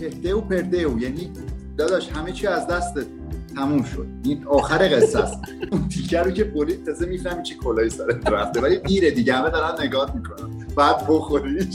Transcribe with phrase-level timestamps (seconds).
[0.00, 1.30] پهده و پرده و یعنی
[1.76, 2.94] داداش همه چی از دست
[3.54, 4.06] تموم شد.
[4.22, 5.40] این آخر قصه است.
[5.72, 8.60] اون تیکه رو که برید تازه می‌فهمی چی کلای سرت رفته.
[8.60, 10.66] ولی دیره دیگه همه دارن نگاه می‌کنن.
[10.76, 11.68] بعد بخوری.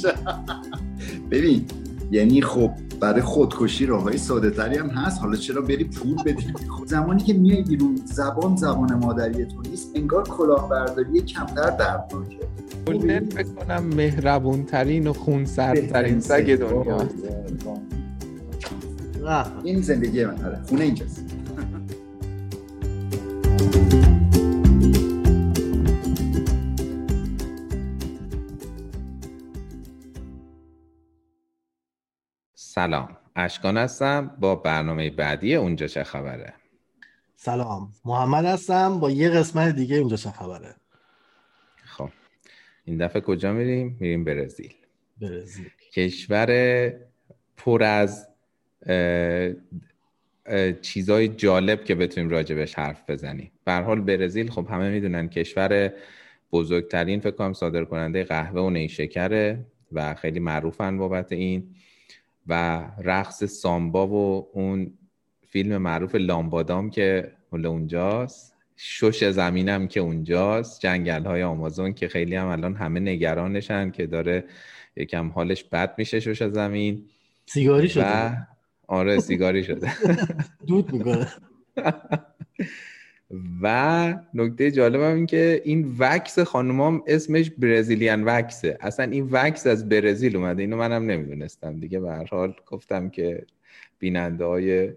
[1.31, 1.65] ببین
[2.11, 5.21] یعنی خب برای خودکشی راههای ساده تری هم هست.
[5.21, 9.91] حالا چرا بری پول بدی؟ خب زمانی که میای بیرون زبان زبان مادری تو نیست
[9.95, 12.37] انگار کلاهبرداری کمتر دردناکه.
[12.85, 16.55] فکر کنم مهربون ترین و خون ترین سگ.
[16.55, 17.07] دنیا
[19.63, 20.61] این زندگی من آره.
[20.63, 21.25] خونه اینجاست.
[32.55, 33.17] سلام.
[33.35, 34.37] اشکان هستم.
[34.39, 36.53] با برنامه بعدی اونجا چه خبره؟
[37.35, 37.93] سلام.
[38.05, 38.99] محمد هستم.
[38.99, 40.75] با یه قسمت دیگه اونجا چه خبره؟
[41.83, 42.09] خب.
[42.85, 44.73] این دفعه کجا میریم؟ میریم برزیل.
[45.21, 45.69] برزیل.
[45.93, 46.91] کشور
[47.57, 48.30] پر از
[50.81, 53.51] چیزای جالب که بتونیم راجبش حرف بزنیم.
[53.65, 55.93] به حال برزیل خب همه می‌دونن کشور
[56.51, 61.75] بزرگترین فکر کنم صادر کننده قهوه و نیشکره و خیلی معروفن بابت این.
[62.47, 64.93] و رقص سامبا و اون
[65.47, 68.55] فیلم معروف لامبادام که حالا اونجاست.
[68.77, 70.81] شش زمینم که اونجاست.
[70.81, 74.43] جنگل های آمازون که خیلی هم الان همه نگرانشن که داره
[74.95, 77.05] یکم حالش بد میشه شش زمین.
[77.45, 78.47] سیگاری شده.
[78.91, 79.91] آره سیگاری شده.
[80.67, 81.27] دود می‌کنه.
[83.61, 88.77] و نکته جالب هم این که این وکس خانومام اسمش برزیلیان وکسه.
[88.81, 90.61] اصلا این وکس از برزیل اومده.
[90.61, 91.79] اینو منم نمی‌دونستم.
[91.79, 93.45] دیگه به هر حال گفتم که
[93.99, 94.93] بیننده های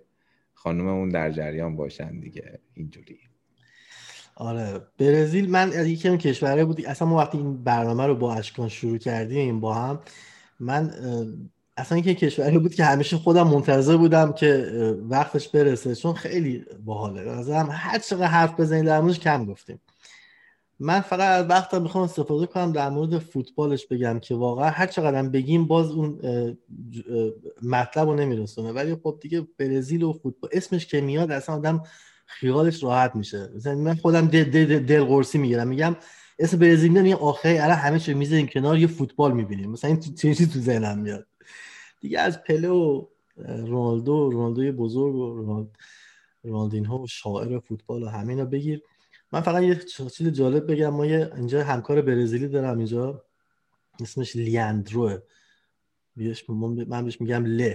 [0.55, 2.59] خانوممون در جریان باشن دیگه.
[2.75, 3.19] اینجوری.
[4.37, 4.81] آره.
[4.99, 8.69] برزیل من از یکی اون کشوره بودی اصلا ما وقتی این برنامه رو با اشکان
[8.69, 10.01] شروع کردیم با هم
[10.61, 10.91] من
[11.77, 14.67] اصلا که کشوری بود که همیشه خودم منتظر بودم که
[15.09, 15.95] وقتش برسه.
[15.95, 17.55] چون خیلی باحاله.
[17.55, 19.81] هم هر چقدر حرف بزنید در موردش کم گفتیم.
[20.81, 25.23] من فقط از وقتم می‌خوام استفاده کنم در مورد فوتبالش بگم که واقعا هر چقدر
[25.23, 26.19] بگیم باز اون
[27.63, 28.73] مطلب رو نمیرسونه.
[28.73, 31.83] ولی خب دیگه برزیل و فوتبال اسمش که میاد اصلا آدم
[32.27, 33.51] خیالش راحت میشه.
[33.57, 35.69] مثلا من خودم دل, دل, دل قرصی می‌گیرم.
[35.69, 35.97] میگم
[36.39, 39.71] اسم برزیل میگم آخه الان همه چی می‌ذاریم کنار یه فوتبال می‌بینیم.
[39.71, 41.27] مثلا این چیزی تو ذهنم میاد؟
[42.05, 43.07] دیگه از پله و
[43.47, 45.47] رونالدو رونالدوی بزرگ و
[46.45, 48.83] رونالدینهو و شاعر فوتبال و همینا بگیر.
[49.33, 49.75] من فقط یه
[50.15, 50.89] چیز جالب بگم.
[50.89, 53.25] ما یه اینجا همکار برزیلی دارم اینجا.
[54.01, 55.19] اسمش لیاندروه
[56.87, 57.75] من بهش میگم ل.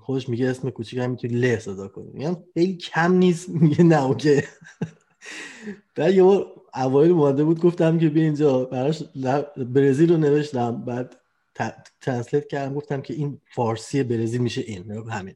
[0.00, 2.10] خودش میگه اسم کوچیک هم می‌تونی ل صدا کنی.
[2.12, 3.48] میگم خیلی کم نیست.
[3.48, 4.42] میگه نه اوکی.
[5.96, 8.64] بعد یه بار اوایل مانده بود گفتم که بیا اینجا.
[8.64, 9.02] براش
[9.56, 10.84] برزیل رو نوشتم.
[10.84, 11.21] بعد
[12.00, 15.34] ترنسلیت کردم گفتم که این فارسی برزیل میشه این همین.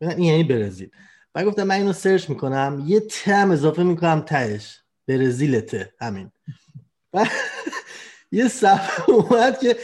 [0.00, 0.90] این یعنی برزیل.
[1.32, 4.80] بعد گفتم من اینو سرچ می‌کنم یه تم اضافه می‌کنم تهش.
[5.08, 6.30] برزیلته همین.
[8.32, 9.76] یه صفحه اومد که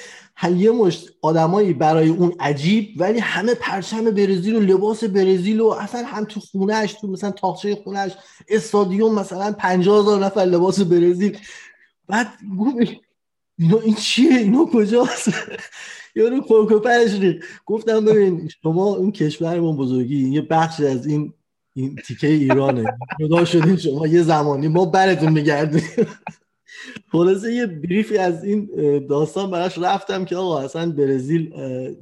[0.48, 6.06] یه مشت آدمایی برای اون عجیب ولی همه پرچم برزیل و لباس برزیل و اصلا
[6.06, 8.12] هم تو خونهش تو مثلا تاخچه خونهش
[8.48, 11.38] استادیوم مثلا 50 هزار نفر لباس برزیل.
[12.09, 12.26] بعد
[13.60, 15.32] اینا این چیه؟ اینا کجاست؟
[16.16, 21.32] یارو کوکوپرش ریخ گفتم ببین شما اون کشورمون بزرگی یه بخش از این
[21.75, 22.84] این تیکه ایرانه.
[23.21, 25.82] جدا شدین شما یه زمانی ما براتون میگردیم.
[27.12, 28.69] خلاصه یه بریفی از این
[29.06, 31.53] داستان براش رفتم که آقا اصلا برزیل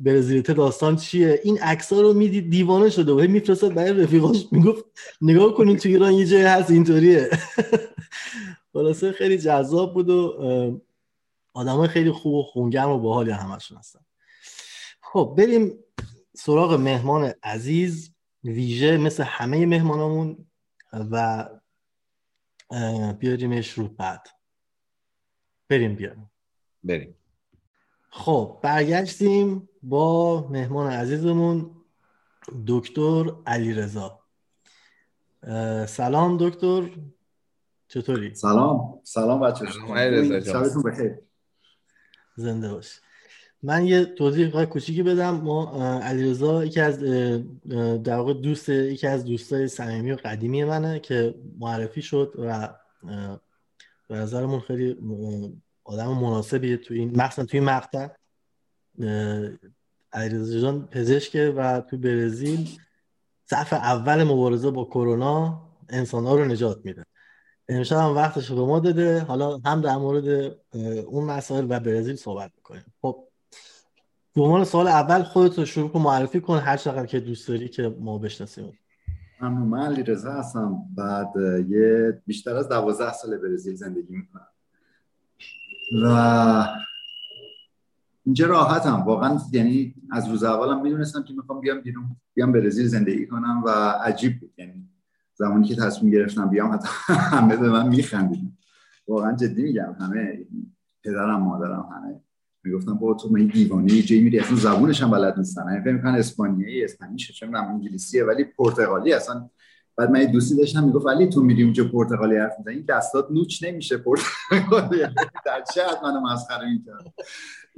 [0.00, 4.84] برزیلیته داستان چیه؟ این عکس‌ها رو می‌دید دیوانه شده و میفرستاد برای رفیقاش می‌گفت
[5.20, 7.30] نگاه کنین تو ایران یه جای هست اینطوریه.
[8.72, 10.34] خلاصه خیلی جذاب بود و
[11.58, 14.00] آدمای خیلی خوب و خونگرم و باحالی همشون هستن.
[15.02, 15.78] خب بریم
[16.36, 18.14] سراغ مهمان عزیز
[18.44, 20.46] ویژه مثل همه مهمانامون
[20.92, 21.48] و
[23.18, 24.26] بیاریمش رو بعد.
[25.68, 26.30] بریم بیاریم
[26.84, 27.14] بریم.
[28.10, 31.76] خب برگشتیم با مهمان عزیزمون
[32.66, 34.20] دکتر علیرضا.
[35.86, 36.90] سلام دکتر.
[37.88, 39.00] چطوری؟ سلام.
[39.04, 39.66] سلام بچه
[40.44, 41.27] شبتون بخیر.
[42.38, 43.00] زنده باش.
[43.62, 45.30] من یه توضیح کوچیکی بدم.
[45.30, 46.98] ما علیرضا یکی از
[48.02, 52.74] در واقع دوست یکی از دوستای صمیمی و قدیمی منه که معرفی شد و
[54.08, 54.96] به نظرمون خیلی
[55.84, 58.08] آدم مناسبیه تو این مثلا توی این مقطع.
[60.12, 62.68] علیرضا جان پزشکه و تو برزیل
[63.44, 67.04] صف اول مبارزه با کرونا انسان ها رو نجات میده.
[67.68, 69.20] امشب هم وقتش رو به ما داده.
[69.20, 70.56] حالا هم در مورد
[71.06, 72.84] اون مسائل و برزیل صحبت می‌کنیم.
[73.02, 73.24] خب
[74.34, 77.68] به عنوان سوال اول خودت رو شروع کن معرفی کن هر چقدر که دوست داری
[77.68, 78.78] که ما بشناسیم.
[79.40, 79.68] ممنون.
[79.68, 80.82] من علی رضا هستم.
[80.96, 81.36] بعد
[81.68, 84.48] یه بیشتر از دوازده سال برزیل زندگی می‌کنم.
[86.04, 86.68] و
[88.26, 89.02] اینجا راحتم.
[89.02, 93.70] واقعا یعنی از روز اولم می‌دونستم که می‌خوام بیام بیرون بیام برزیل زندگی کنم و
[94.04, 94.52] عجیب بود.
[94.58, 94.88] یعنی
[95.38, 96.88] زمانی که تصمیم گرفتم بیام حتی
[97.32, 98.52] همه به من میخندید
[99.08, 100.38] واقعا جدی میگم همه
[101.04, 102.20] پدرم مادرم همه
[102.64, 105.62] می‌گفتم با تو من دیوانه جایی میری اصلا زبونش هم بلد نیستن.
[105.62, 109.50] همه فکر می‌کنن اسپانیایی اسپانیش چه انگلیسیه ولی پرتغالی اصلا.
[109.96, 113.64] بعد من دوستی داشتم می‌گفت ولی تو میری اونجا پرتغالی حرف می‌زنی؟ این دستات نوچ
[113.64, 114.98] نمیشه پرتغالی.
[115.46, 117.14] در چه حد منو مسخره می‌کرد؟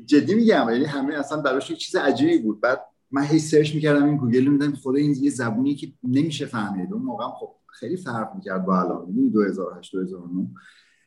[0.05, 2.61] جدی میگم یعنی همه اصلا براش چیز عجیبی بود.
[2.61, 2.81] بعد
[3.13, 6.93] من هی search می‌کردم این گوگل میدیدم خدا این یه زبونی که نمیشه فهمید.
[6.93, 9.31] اون موقع خب خیلی فرق می‌کرد با الان.
[9.31, 10.49] 2008 2009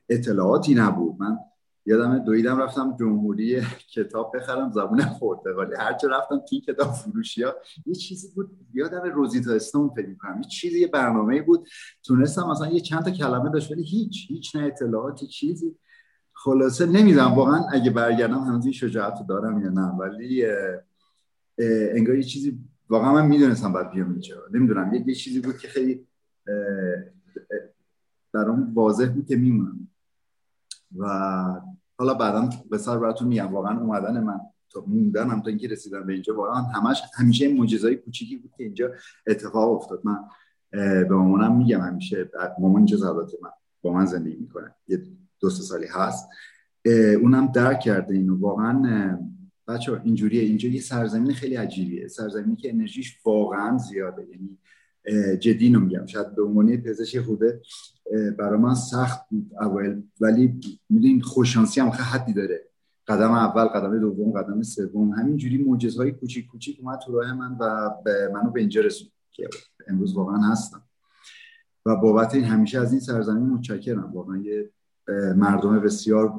[0.10, 1.16] اطلاعاتی نبود.
[1.20, 1.38] من
[1.86, 3.62] یادمه دویدم رفتم جمهوری
[3.94, 7.54] کتاب بخرم زبون پرتغالی هرچه رفتم توی کتاب فروشی ها
[7.86, 8.52] یه چیزی بود.
[8.74, 11.68] یادمه Rosetta Stone فکر کنم یه چیزی یه برنامه بود.
[12.04, 15.76] تونستم مثلا یه چند تا کلمه داشت ولی هیچ هیچ نه اطلاعاتی چیزی.
[16.34, 19.88] خلاصه نمی‌دونم واقعا اگه برگردم هنوز این شجاعت دارم یا نه.
[19.88, 20.46] ولی
[21.60, 22.60] انگار یه چیزی
[22.90, 24.36] واقعا من می‌دونستم باید بیام اینجا.
[24.54, 26.08] نمی‌دونم یه چیزی بود که خیلی
[28.34, 29.88] برام واضح بود که میمونم.
[30.98, 31.06] و
[31.98, 33.54] حالا بعدا سر براتون میگم.
[33.54, 34.40] واقعا اومدن من
[34.70, 38.92] تا موندنم تا اینکه رسیدم به اینجا واقعا همش همیشه معجزه‌ای کوچیکی بود که اینجا
[39.28, 40.02] اتفاق افتاد.
[40.04, 40.18] من
[41.04, 42.30] به مامانم میگم همیشه
[42.60, 43.50] مامان اینجا البته من
[43.82, 44.76] با من زندگی می‌کنه.
[44.88, 45.04] یه
[45.40, 46.30] دو سالی هست.
[47.22, 48.40] اونم درک کرده اینو.
[48.40, 49.20] واقعا
[49.68, 50.42] بچه اینجوریه.
[50.42, 52.08] اینجا یه سرزمین خیلی عجیبیه.
[52.08, 54.28] سرزمینی که انرژیش واقعا زیاده.
[54.32, 54.58] یعنی
[55.38, 56.06] جدی میگم.
[56.06, 57.62] شاید به عنوان پزشک خوده
[58.38, 62.70] برای من سخت بود اول ولی می‌دونین خوششانسی هم حدی داره.
[63.08, 65.12] قدم اول قدم دوم قدم سوم.
[65.12, 65.66] همینجوری
[65.98, 69.48] های کوچیک کوچیک اومد تو راه من و به منو به اینجا رسوند که
[69.88, 70.84] امروز واقعا هستم.
[71.86, 74.12] و بابت این همیشه از این سرزمین متشکرم.
[74.14, 74.70] واقعا یه
[75.36, 76.34] مردم بسیار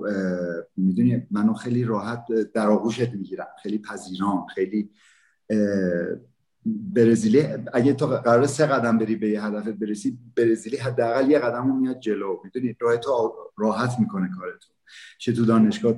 [0.76, 4.90] می‌دونی منو خیلی راحت در آغوشت می‌گیرم خیلی پذیران خیلی
[6.66, 11.76] برزیلی اگه تو قرار سه قدم بری به یه هدفت برسی برزیلی حداقل یه قدم
[11.76, 12.40] میاد جلو.
[12.44, 14.68] می‌دونی راه تو راحت می‌کنه کارتو.
[15.18, 15.94] چه تو دانشگاه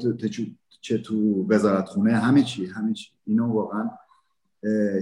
[0.80, 3.10] چه تو وزارت خونه همه چی همه چی.
[3.26, 3.90] اینو واقعا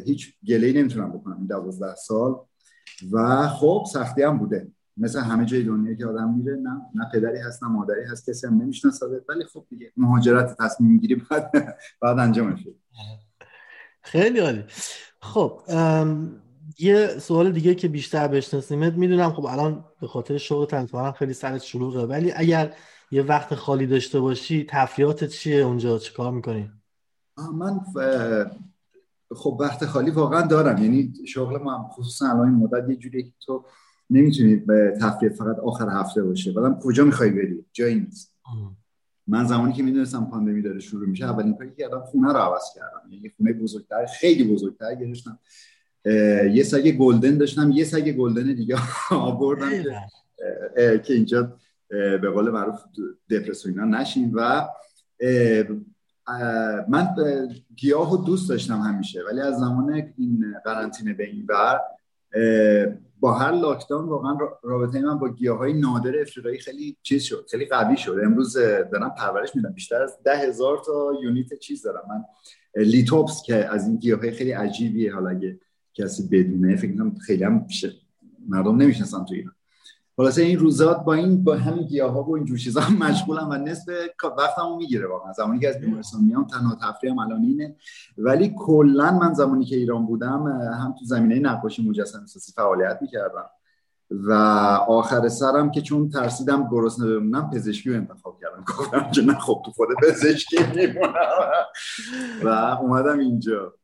[0.04, 2.34] هیچ گله نمی‌تونم بکنم این دوازده سال.
[3.12, 4.68] و خب سختی هم بوده.
[4.96, 8.46] مثل همه جای دنیا که آدم میره نه نه پدری هست نه مادری هست کسی
[8.46, 9.06] هم نمی‌شناسه.
[9.28, 11.50] ولی خب دیگه مهاجرت تصمیم می‌گیری بعد
[12.02, 12.58] بعد انجام
[14.02, 14.64] خیلی عالی.
[15.20, 15.60] خب
[16.78, 21.62] یه سوال دیگه که بیشتر بشناسیمت می‌دونم خب الان به خاطر شغل تنظیمارم خیلی سرت
[21.62, 22.74] شلوغه ولی اگر
[23.10, 26.70] یه وقت خالی داشته باشی تفریحاتت چیه؟ اونجا چه کار می‌کنی؟
[27.54, 27.80] من
[29.36, 30.82] خب وقت خالی واقعا دارم.
[30.82, 33.64] یعنی شغل من خصوصا الان این مدت یه جوری که تو
[34.14, 36.52] نمی‌تونی به تفریح فقط آخر هفته باشه.
[36.52, 38.34] بعدم کجا می‌خوای بری؟ جایی نیست.
[39.26, 42.62] من زمانی که می‌دونستم پاندمی داره شروع میشه اولین کاری که کردم خونه رو عوض
[42.74, 43.10] کردم.
[43.10, 45.38] یعنی خونه بزرگتر خیلی بزرگتر گرفتم.
[46.52, 48.76] یه سگ گلدن داشتم یه سگ گلدن دیگه
[49.10, 49.70] آوردم
[50.76, 51.56] که اینجا
[51.88, 52.80] به قول معروف
[53.30, 54.32] دپرس اینا نشین.
[54.34, 54.68] و
[56.88, 57.08] من
[57.76, 59.20] گیاه رو دوست داشتم همیشه.
[59.30, 61.80] ولی از زمان این قرنطینه به این بر
[63.20, 67.66] با هر لاکداون واقعا رابطه من با گیاه های نادر افریقایی خیلی چیز شد خیلی
[67.66, 68.18] قوی شد.
[68.24, 68.56] امروز
[68.92, 69.72] دارم پرورش میدم.
[69.72, 72.02] بیشتر از ده هزار تا یونیت چیز دارم.
[72.08, 72.24] من
[72.84, 75.14] لیتوپس که از این گیاه های خیلی عجیبیه.
[75.14, 75.60] حالا اگه
[75.94, 77.66] کسی بدونه فکر کنم خیلی هم
[78.48, 79.50] مردم نمی‌شناسن تو اینا
[80.16, 83.92] خلاصه این روزات با این با همین گیاها و این جور چیزا مشغولم و نصف
[84.38, 85.32] وقتمو می‌گیره واقعا.
[85.32, 87.76] زمانی که از بیمارستان میام تنها تفریحم الان اینه.
[88.18, 90.46] ولی کلا من زمانی که ایران بودم
[90.82, 93.50] هم تو زمینه نقاشی مجسمه سازی فعالیت می‌کردم.
[94.10, 94.32] و
[94.88, 98.64] آخر سرم که چون ترسیدم گرسنه بمونم پزشکی رو انتخاب کردم.
[98.78, 101.14] گفتم که نه خب تو خود پزشکی میمونم.
[102.44, 102.48] و
[102.80, 103.74] اومدم اینجا.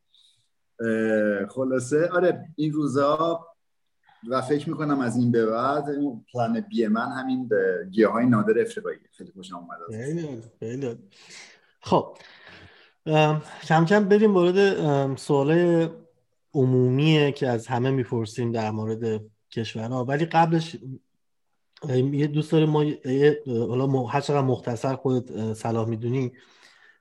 [1.49, 3.39] خلاصه آره این روزا
[4.29, 5.85] و فکر می‌کنم از این به بعد
[6.33, 7.49] پلان بی من همین
[7.91, 9.77] گیاه های نادر افریقایی خیلی خوشم اومد
[11.81, 12.17] خب
[13.67, 15.89] کم کم بریم وارد سوال
[16.53, 20.05] عمومیه که از همه می‌پرسیم در مورد کشورها.
[20.05, 20.77] ولی قبلش
[22.11, 22.83] یه دوست داره ما
[23.47, 26.31] حالا هر چقدر مختصر خودت صلاح می‌دونی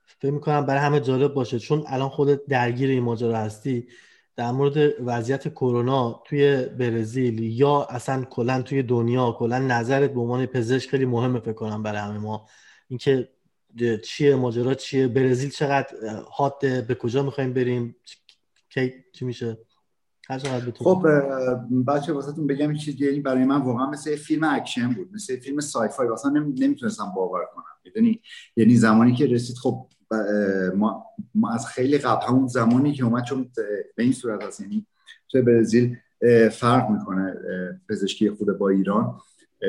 [0.04, 1.58] فکر می‌کنم برای همه جالب باشه.
[1.58, 3.88] چون الان خودت درگیر این ماجرا هستی.
[4.36, 10.46] در مورد وضعیت کرونا توی برزیل یا اصلا کلا توی دنیا کلا نظرت به عنوان
[10.46, 12.46] پزشک خیلی مهمه فکر کنم برای همه ما.
[12.88, 13.28] اینکه
[14.04, 15.86] چیه ماجرا چیه برزیل چقدر
[16.30, 17.96] حاده به کجا می‌خوایم بریم؟
[18.70, 19.58] کی چی میشه؟
[20.78, 21.06] خب
[21.86, 26.08] بچه واسهتون بگم چیز یعنی برای من واقعا مثل فیلم اکشن بود مثل فیلم sci-fi
[26.08, 27.64] واسه نمی‌تونستم باور کنم.
[27.84, 28.20] می‌دونی؟
[28.56, 29.86] یعنی زمانی که رسید خب
[30.76, 33.50] ما, ما از خیلی قبل همون زمانی که اومد چون
[33.96, 34.86] به این صورت هست یعنی
[35.28, 35.96] تو برزیل
[36.52, 37.34] فرق می‌کنه
[37.88, 39.20] پزشکی خود با ایران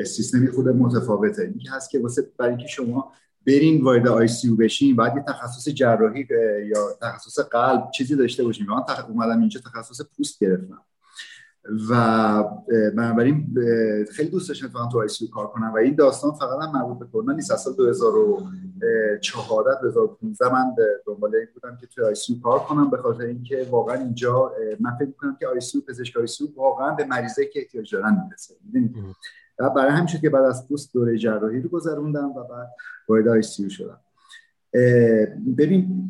[0.06, 1.42] سیستمی خود متفاوته.
[1.42, 3.12] این هست که واسه برای اینکه شما
[3.46, 6.26] برین وارد آی سی بشین بعد یه تخصص جراحی
[6.66, 8.66] یا تخصص قلب چیزی داشته باشین.
[8.66, 9.08] من تخ...
[9.08, 10.84] اومدم اینجا تخصص پوست گرفتم.
[11.90, 12.44] و
[12.96, 13.54] بنابراین
[14.10, 15.72] خیلی دوست داشتم اتفاقا تو ICU کار کنم.
[15.74, 17.50] و این داستان فقط هم مربوط به کرونا نیست.
[17.50, 20.74] از سال 2014 2015 من
[21.06, 25.06] دنبال این بودم که توی ICU کار کنم به خاطر اینکه واقعا اینجا من فکر
[25.06, 28.54] می‌کنم که ICU پزشک ICU واقعا به مریضایی که احتیاج دارن می‌رسه.
[29.58, 32.68] و برای همین که بعد از پوست دوره جراحی رو گذروندم و بعد
[33.08, 34.00] وارد ICU شدم.
[35.58, 36.08] ببین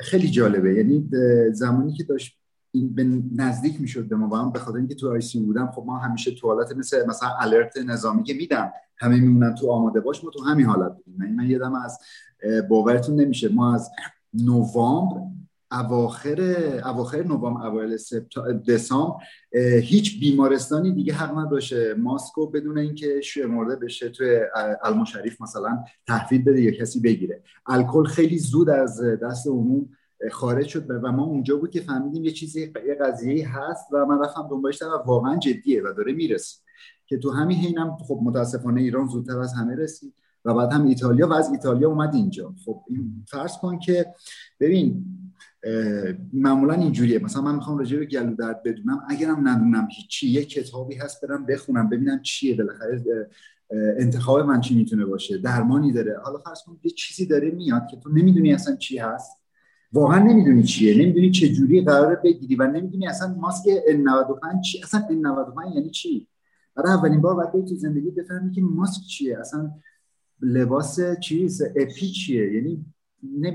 [0.00, 0.74] خیلی جالبه.
[0.74, 1.10] یعنی
[1.52, 2.41] زمانی که داشت
[2.74, 5.70] این به نزدیک می‌شد به ما با هم به خاطر اینکه تو آی سی بودم
[5.70, 10.24] خب ما همیشه توالت مثل مثلا الرت نظامی که میدم همه میمونن تو آماده باش
[10.24, 11.14] ما تو همین حالت بودیم.
[11.18, 11.98] من, من یادم از
[12.68, 13.90] باورتون نمیشه ما از
[14.34, 15.20] نوامبر
[15.72, 16.40] اواخر
[16.84, 17.98] اواخر نوامبر اوایل
[18.68, 19.16] دسامبر
[19.82, 21.94] هیچ بیمارستانی دیگه حق نداشته.
[21.98, 24.40] ماسکو بدون اینکه شمرده بشه توی
[24.84, 27.42] المشریف مثلا تحویل بده یا کسی بگیره.
[27.66, 29.88] الکل خیلی زود از دست عموم
[30.30, 34.24] خارج شد و ما اونجا بود که فهمیدیم یه چیزی یه قضیه هست و من
[34.24, 36.58] رفتم دنبالش و واقعا جدیه و داره می‌رسه.
[37.06, 40.14] که تو همین حینم خب متاسفانه ایران زودتر از همه رسید
[40.44, 42.54] و بعد هم ایتالیا و از ایتالیا اومد اینجا.
[42.64, 44.06] خب این فرض کن که
[44.60, 45.04] ببین
[46.32, 47.18] معمولا اینجوریه.
[47.18, 49.02] مثلا من می‌خوام راجع به گلو درد بدونم.
[49.08, 52.56] اگرم ندونم هیچی یه کتابی هست برم بخونم ببینم چیه.
[52.56, 53.28] بالاخره
[53.98, 55.38] انتخاب من چی می‌تونه باشه.
[55.38, 56.18] درمانی داره.
[56.24, 59.41] حالا فرض کن یه چیزی داره میاد که تو نمی‌دونی اصلا چی هست.
[59.92, 65.00] واقعا نمی‌دونی چیه نمی‌دونی چه جوری قراره بگیری و نمی‌دونی اصلا ماسک N95 چی اصلا
[65.00, 66.28] N95 یعنی چی؟
[66.74, 69.70] برای اولین بار باید تو زندگی بفهمی که ماسک چیه اصلا
[70.40, 72.84] لباس چیز اپی چیه؟ یعنی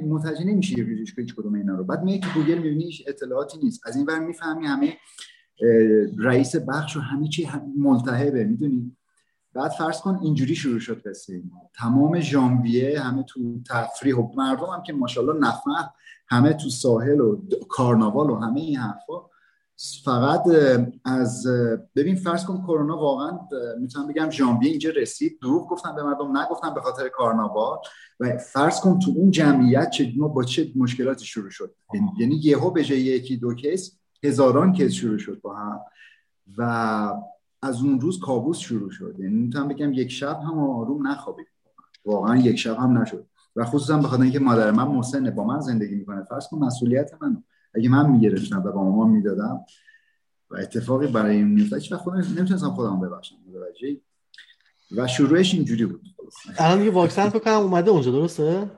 [0.08, 1.84] متوجه نمیشه یه که هیچ کدوم اینا رو.
[1.84, 3.88] بعد میای تو گوگل می‌بینی اطلاعاتی نیست.
[3.88, 4.94] از این ور می‌فهمی همه
[6.20, 8.98] رئیس بخش و همه چی ملتهبه می‌دونی؟
[9.57, 11.41] بعد فرض کن اینجوری شروع شد قصه
[11.75, 15.89] تمام ژانویه همه تو تفریح و مردم هم که ماشاءالله نفهم
[16.27, 19.21] همه تو ساحل و کارناوال و همه این حرفا.
[20.03, 20.43] فقط
[21.05, 21.47] از
[21.95, 23.39] ببین فرض کن کرونا واقعا
[23.79, 25.39] می‌تونم بگم ژانویه اینجا رسید.
[25.41, 27.77] دروغ گفتم به مردم نگفتم به خاطر کارناوال.
[28.19, 31.75] و فرض کن تو اون جمعیت چه ما با چه مشکلاتی شروع شد؟
[32.19, 35.79] یعنی یهو به جای یکی دو کیس هزاران کیس شروع شد با هم.
[36.57, 37.13] و
[37.61, 39.15] از اون روز کابوس شروع شد.
[39.19, 41.47] یعنی می‌تونم بگم یک شب هم آروم نخوابید
[42.05, 43.25] واقعا یک شب هم نشد.
[43.55, 47.11] و خصوصا به خاطر اینکه مادر من مسنه با من زندگی می‌کنه فرض کن مسئولیت
[47.21, 47.43] من
[47.75, 49.65] اگه من می‌گرفتم و با مامان می‌دادم
[50.51, 53.35] و اتفاقی برای این میفته هیچ وقت نمی‌تونستم خودم ببخشم.
[53.47, 53.97] متوجه
[54.97, 56.01] و شروعش اینجوری بود.
[56.57, 58.71] الان دیگه واکسن فکر کنم اومده اونجا درسته؟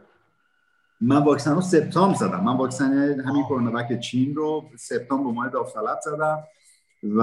[1.01, 2.43] من واکسن رو سپتامبر زدم.
[2.43, 6.43] من واکسن همین کرونا وک چین رو سپتامبر به ماه داوطلب زدم.
[7.03, 7.22] و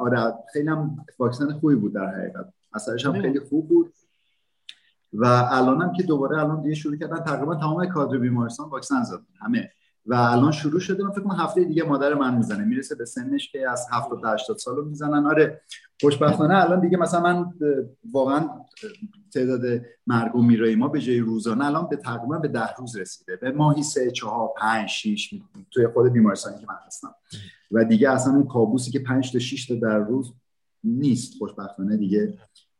[0.00, 2.52] آره خیلی هم واکسن خوبی بود در حقیقت.
[2.74, 3.94] اثرش هم خیلی خوب بود.
[5.12, 9.70] و الانم که دوباره الان دیگه شروع کردن تقریبا تمام کادر بیمارستان واکسن زدن همه.
[10.08, 11.04] و الان شروع شده.
[11.04, 12.64] من فکر کنم هفته دیگه مادر من می‌زنه.
[12.64, 15.26] می‌رسه به سنش که از 70 تا 80 سالو می‌زنن.
[15.26, 15.60] آره
[16.00, 17.52] خوشبختانه الان دیگه مثلا من
[18.12, 18.48] واقعا
[19.34, 23.36] تعداد مرگ و میرای ما به جای روزانه الان به تقریبا به ده روز رسیده.
[23.36, 25.34] به ماهی سه چهار پنج شیش
[25.70, 27.14] توی خود بیمارستانی که من هستم.
[27.70, 30.32] و دیگه اصلا اون کابوسی که پنج تا 6 تا در روز
[30.84, 31.38] نیست.
[31.38, 32.34] خوشبختانه دیگه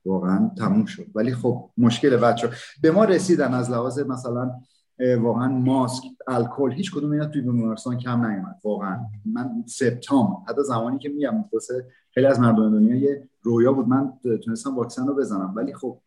[0.07, 1.07] واقعا تموم شد.
[1.15, 2.51] ولی خب مشکل بچه
[2.83, 4.51] به ما رسیدن از لحاظ مثلا
[5.01, 8.99] واقعا ماسک الکل هیچ کدوم اینا توی بیمارستان کم نیومد واقعا.
[9.25, 14.13] من سپتامبر حتی زمانی که میگم واسه خیلی از مردم دنیا یه رویا بود من
[14.45, 15.53] تونستم واکسن رو بزنم.
[15.57, 16.01] ولی خب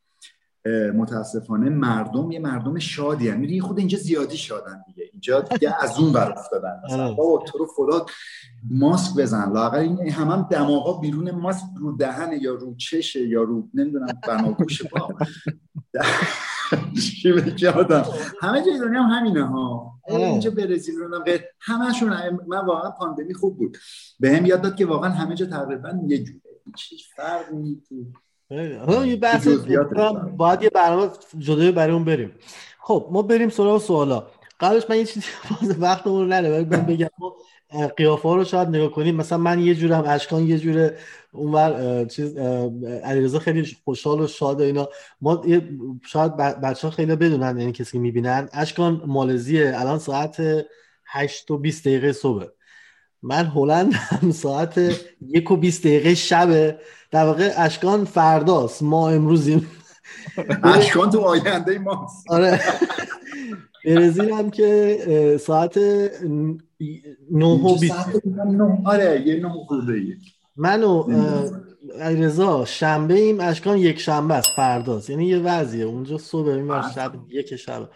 [0.95, 5.09] متاسفانه مردم یه مردم شادی هم میری خود اینجا زیادی شادن دیگه.
[5.11, 6.81] اینجا دیگه از اون بر افتادن.
[6.85, 8.05] مثلا بابا تو رو خدا
[8.69, 9.53] ماسک بزن.
[9.53, 14.07] لاقل این هم هم دماغا بیرون ماسک رو دهن یا رو چشه یا رو نمی‌دونم
[14.27, 15.09] بناگوش با
[18.41, 19.91] همه جای دنیا هم همینه ها.
[20.07, 22.09] اینجا برزیل رو غیر همشون
[22.47, 23.77] من واقعا پاندمی خوب بود.
[24.19, 26.41] به هم یاد داد که واقعا همه جا تقریبا یه جوره.
[26.89, 27.95] هیچ فرقی تو
[28.51, 29.47] یه بحث
[30.37, 32.31] باید یه برنامه جدایی برای اون بریم.
[32.79, 34.27] خب ما بریم سراغ سوالا.
[34.59, 35.25] قبلش من یه چیزی
[35.79, 37.07] وقتمون رو نره من بگم
[37.97, 39.15] قیافه رو شاید نگاه کنیم.
[39.15, 40.97] مثلا من یه جورم اشکان یه جوره
[41.31, 42.37] اونور چیز
[43.03, 44.89] علیرضا خیلی خوشحال و شاد و اینا.
[45.21, 45.43] ما
[46.05, 48.49] شاید بچه ها خیلی بدونن یعنی کسی می‌بینن.
[48.53, 50.41] اشکان مالزیه الان ساعت
[51.05, 52.45] 8 و 20 دقیقه صبح.
[53.23, 54.77] من هلند هم ساعت
[55.27, 56.77] یک و 20 دقیقه شبه
[57.11, 58.83] در واقع اشکان فرداست.
[58.83, 59.67] ما امروزیم.
[60.63, 62.31] اشکان تو آینده ماست.
[62.31, 62.59] آره.
[63.85, 67.95] برزیل هم که ساعت 9 و 20
[68.85, 70.17] آره یه 9 خورده
[70.55, 71.03] من و
[71.99, 73.39] علیرضا شنبه ایم.
[73.39, 75.09] اشکان یک شنبه است فرداست.
[75.09, 75.85] یعنی یه وضعیه.
[75.85, 77.89] اونجا صبح این شب یک شب.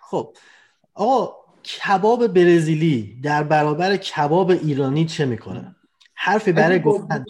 [0.00, 0.32] خب.
[0.94, 1.32] آقا
[1.64, 5.76] کباب برزیلی در برابر کباب ایرانی چه می‌کنه؟
[6.14, 7.24] حرفی برای گفتن.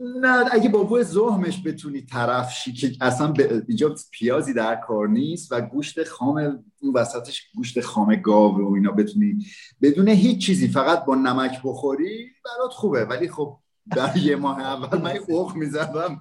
[0.00, 3.34] نه اگه با بوی زهمش بتونی طرف شی که اصلا
[3.68, 8.90] اینجا پیازی در کار نیست و گوشت خام اون وسطش گوشت خام گاو و اینا
[8.90, 9.46] بتونی
[9.82, 13.04] بدون هیچ چیزی فقط با نمک بخوری برات خوبه.
[13.04, 13.58] ولی خب
[13.96, 16.20] در یه ماه اول من اوخ می‌زدم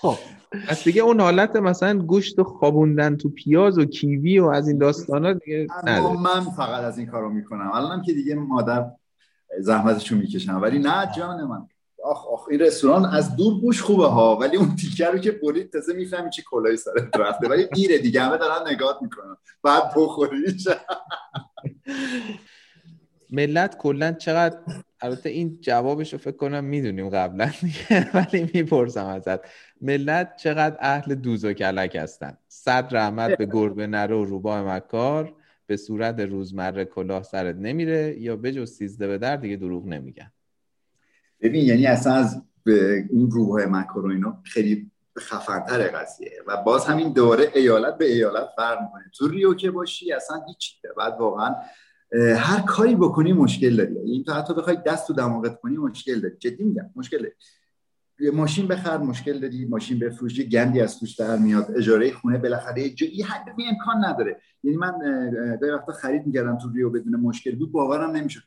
[0.00, 0.16] خب
[0.68, 5.32] پس دیگه اون حالت مثلا گوشت خوابوندن تو پیاز و کیوی و از این داستانا
[5.32, 5.66] دیگه
[6.22, 7.70] من فقط از این کارو می‌کنم.
[7.74, 8.90] الانم که دیگه مادر
[9.58, 10.62] زحمتشو می‌کشم.
[10.62, 11.68] ولی نه جان من.
[12.04, 15.72] آخ آخ این رستوران از دور بوش خوبه ها ولی اون تیکه رو که برید
[15.72, 17.48] تازه می‌فهمی چی کلای سرت رفته.
[17.48, 19.36] ولی دیره دیگه همه دارن نگاه می‌کنن.
[19.62, 20.68] بعد بخوریش
[23.32, 24.58] ملت کلا چقدر
[25.00, 27.50] البته این جوابش رو فکر کنم می‌دونیم قبلا
[28.14, 29.40] ولی می‌پرسم ازت.
[29.80, 35.34] ملت چقدر اهل دوز و کلک هستن؟ صد رحمت به گربه و روباه مکار
[35.66, 40.32] به صورت روزمره کلاه سرت نمیره یا بجز سیزده به در دیگه دروغ نمیگن؟
[41.40, 42.42] ببین یعنی اصلا از
[43.10, 46.32] این روباه مکار و اینا خیلی خفنتر قضیه.
[46.46, 49.04] و باز همین دوره ایالت به ایالت فرق می‌کنه.
[49.18, 51.54] تو ریو که باشی اصلا هیچ بعد واقعا
[52.36, 53.98] هر کاری بکنی مشکل داری.
[53.98, 56.34] این تو حتی بخوای دست تو دماغت کنی مشکل داری.
[56.38, 57.32] جدی میگم مشکل داری.
[58.32, 59.64] ماشین بخر مشکل داری.
[59.64, 61.70] ماشین بفروشی گندی از توش در میاد.
[61.76, 64.40] اجاره خونه بالاخره یه حد امکان نداره.
[64.62, 64.92] یعنی من
[65.60, 67.56] گاهی وقتا خرید می‌کردم تو ریو بدون مشکل.
[67.56, 68.42] بود باورم نمی‌شد.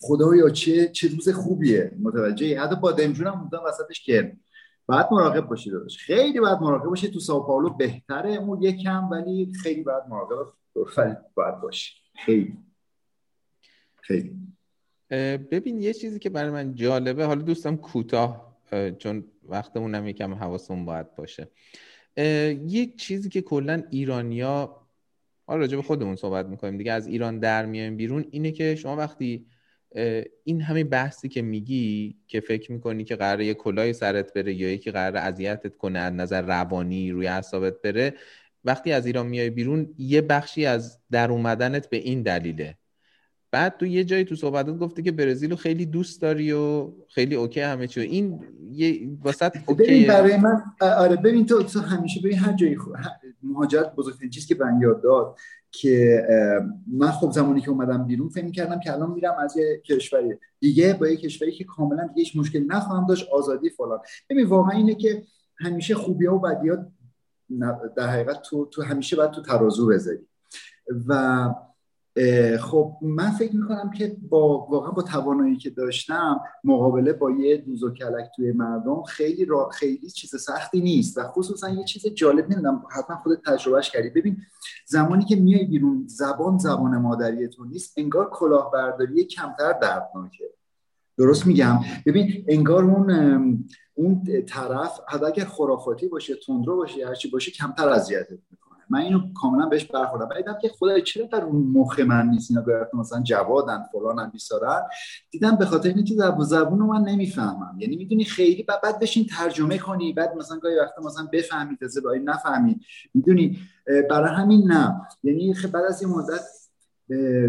[0.00, 1.92] خدایا چه چه روز خوبیه.
[2.02, 4.40] متوجه حتی با دمجونم بودم وسطش گرم.
[4.88, 5.98] بعد مراقب باشید داداش.
[5.98, 10.52] خیلی باید مراقب باشید تو ساو پائولو بهتره اون یکم ولی خیلی باید مراقب
[11.34, 11.92] باید باشی.
[12.14, 12.58] خیلی.
[14.02, 14.36] خیلی.
[15.50, 18.60] ببین یه چیزی که برای من جالبه حالا دوستم کوتاه
[18.98, 21.48] چون وقتمون هم یکم حواسمون باید باشه.
[22.66, 24.76] یک چیزی که کلا ایرانیا
[25.46, 28.96] حالا راجع به خودمون صحبت می‌کنیم دیگه از ایران در میایم بیرون اینه که شما
[28.96, 29.46] وقتی
[30.44, 34.72] این همه بحثی که میگی که فکر می‌کنی که قراره یه کلاه سرت بره یا
[34.72, 38.14] یکی قراره اذیتت کنه از نظر روانی روی اعصابت بره
[38.64, 42.76] وقتی از ایران میای بیرون یه بخشی از در اومدنت به این دلیله.
[43.52, 47.34] بعد تو یه جایی تو صحبتات گفته که برزیل رو خیلی دوست داری و خیلی
[47.34, 48.00] اوکی همه چی.
[48.00, 48.40] این
[48.72, 52.90] یه واسط اوکی ببین برای من آره ببین تو تو همیشه ببین هر جایی خو...
[53.42, 55.36] مهاجرت بزرگترین چیزی که من یاد داد
[55.70, 56.22] که
[56.92, 60.94] من خب زمانی که اومدم بیرون فکر کردم که الان میرم از یه کشوری دیگه
[60.94, 63.98] با یه کشوری که کاملا دیگه هیچ مشکلی نخواهم داشت آزادی فلان.
[64.30, 65.22] ببین واقعا اینه که
[65.58, 66.76] همیشه خوبی ها و بدی ها
[67.96, 70.18] در حقیقت تو تو همیشه باید تو ترازو بذاری.
[71.08, 71.54] و
[72.60, 77.82] خب من فکر می‌کنم که با واقعا با توانایی که داشتم مقابله با یه دوز
[77.82, 82.44] و کلک توی مردم خیلی را خیلی چیز سختی نیست و خصوصا یه چیز جالب
[82.44, 84.10] نمی‌دونم حتما خودت تجربهش کردی.
[84.10, 84.36] ببین
[84.86, 90.44] زمانی که میای بیرون زبان زبان مادری تو نیست انگار کلاهبرداری کمتر دردناکه.
[91.18, 93.10] درست میگم؟ ببین انگار اون
[93.94, 98.38] اون طرف حتی اگر خرافاتی باشه تندرو باشه هرچی باشه کمتر اذیتت
[98.90, 100.28] من اینو کاملا بهش برخوردم.
[100.30, 104.82] ولی که خدای چرا در اون مخ من نیست؟ اینا مثلا جوادن فلانن بیسارن.
[105.30, 107.76] دیدم به خاطر اینکه زبون زبون من نمی‌فهمم.
[107.78, 112.30] یعنی می‌دونی خیلی بعد بشین ترجمه کنی بعد مثلا گاهی وقتا مثلا بفهمی تازه باید
[112.30, 112.80] نفهمی.
[113.14, 113.58] می‌دونی؟
[114.10, 115.00] برای همین نه.
[115.22, 116.40] یعنی بعد از این مدت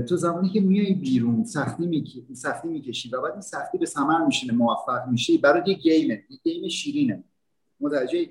[0.09, 4.25] تو زمانی که میای بیرون سختی میکی سختی می‌کشی و بعد این سختی به ثمر
[4.25, 5.37] میشینه موفق میشی.
[5.37, 7.23] برای یه گیمه یه گیم شیرینه.
[7.79, 8.29] متوجه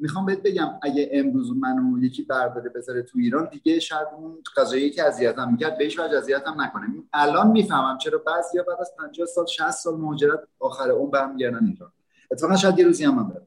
[0.00, 4.90] می‌خوام بهت بگم اگه امروز منو یکی برداره بذاره تو ایران دیگه شاید اون قضایی
[4.90, 6.86] که اذیتم می‌کرد بهش وجه اذیتم نکنه.
[7.12, 11.92] الان می‌فهمم چرا بعضیا بعد از 50 سال 60 سال مهاجرت آخر اون برمیگردن ایران.
[12.30, 13.46] اتفاقا شاید یه روزی هم من برم.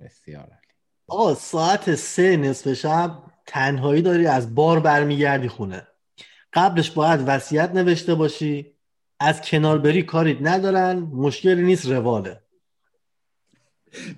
[0.00, 0.48] بسیار
[1.06, 5.86] آقا ساعت سه نصف شب تنهایی داری از بار برمیگردی خونه.
[6.52, 8.76] قبلش باید وصیت نوشته باشی.
[9.20, 10.98] از کنار بری کاریت ندارن.
[10.98, 12.40] مشکلی نیست رواله.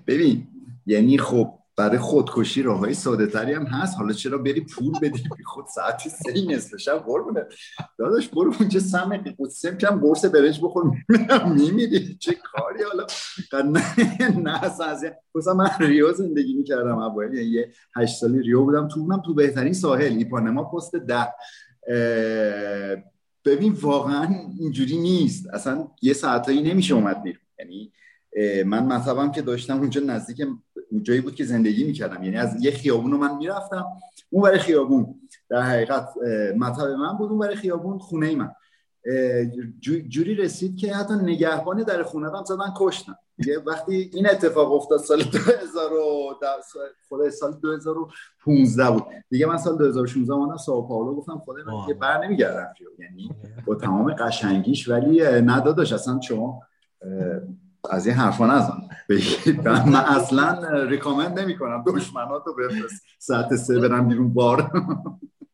[0.06, 0.46] ببین
[0.86, 3.96] یعنی خب برای خودکشی راههای ساده تری هم هست.
[3.98, 7.46] حالا چرا بری پول بدی بی خود ساعتی سه نصف شب؟ قربونه.
[7.98, 10.84] داداش برو اونجا سم سم کم قرص برنج بخور.
[11.56, 12.16] میمیری.
[12.20, 13.06] چه کاری؟ حالا
[14.42, 18.88] نه اصلا مثلا من ریو زندگی می‌کردم اول یه هشت سالی ریو بودم.
[18.88, 20.16] تو اونم تو بهترین ساحل.
[20.18, 21.28] ایپانما پست ده.
[23.44, 25.46] ببین واقعا اینجوری نیست.
[25.54, 27.42] اصلا یه ساعتایی نمیشه اومد بیرون.
[27.58, 27.92] یعنی
[28.64, 30.46] من مطبم که داشتم اونجا نزدیک
[31.02, 32.22] جایی بود که زندگی می‌کردم.
[32.22, 33.86] یعنی از یه خیابون رو من می‌رفتم.
[34.30, 35.14] اون برای خیابون
[35.48, 36.08] در حقیقت
[36.58, 38.50] مطب من بود اون برای خیابون خونه ای من.
[40.08, 45.00] جوری رسید که حتی نگهبان در خونه هم زدن کشتن دیگه وقتی این اتفاق افتاد
[45.00, 45.50] سال 2000
[47.08, 49.02] خدا سال 2015 بود.
[49.30, 53.30] دیگه من سال 2016 اومدم ساو پائولو گفتم خدا من دیگه بر نمیگردم یعنی
[53.66, 56.62] با تمام قشنگیش ولی نداداش اصلا شما
[57.90, 58.78] از این حرفا نزن.
[59.64, 63.02] من اصلا ریکامند نمی کنم دشمناتو بفرست.
[63.18, 64.70] ساعت سه برم بیرون بار.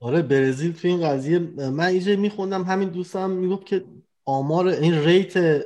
[0.01, 1.39] آره برزیل تو این قضیه
[1.71, 3.85] من اینجا میخوندم همین دوستم می‌گفت که
[4.25, 5.65] آمار این ریت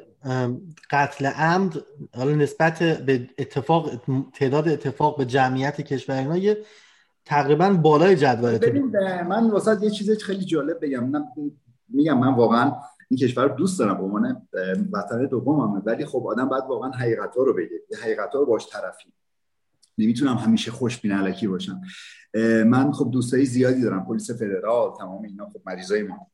[0.91, 1.85] قتل عمد
[2.17, 3.91] حالا نسبت به اتفاق
[4.35, 6.59] تعداد اتفاق به جمعیت کشور اینا یه
[7.25, 8.93] تقریبا بالای جدول ببین
[9.29, 11.13] من واسه یه چیز خیلی جالب بگم.
[11.89, 12.73] میگم من واقعا
[13.09, 13.97] این کشور رو دوست دارم.
[13.97, 14.49] به عنوان
[14.93, 15.29] وطن
[15.85, 17.81] ولی خب آدم باید واقعا حقیقت ها رو بگه.
[18.03, 19.13] حقیقت ها رو باش طرفی
[19.99, 21.81] نمی‌تونم همیشه خوشبین علکی باشم.
[22.67, 24.07] من خب دوستایی زیادی دارم.
[24.07, 26.31] پلیس فدرال تمام اینا خب مریضای ما.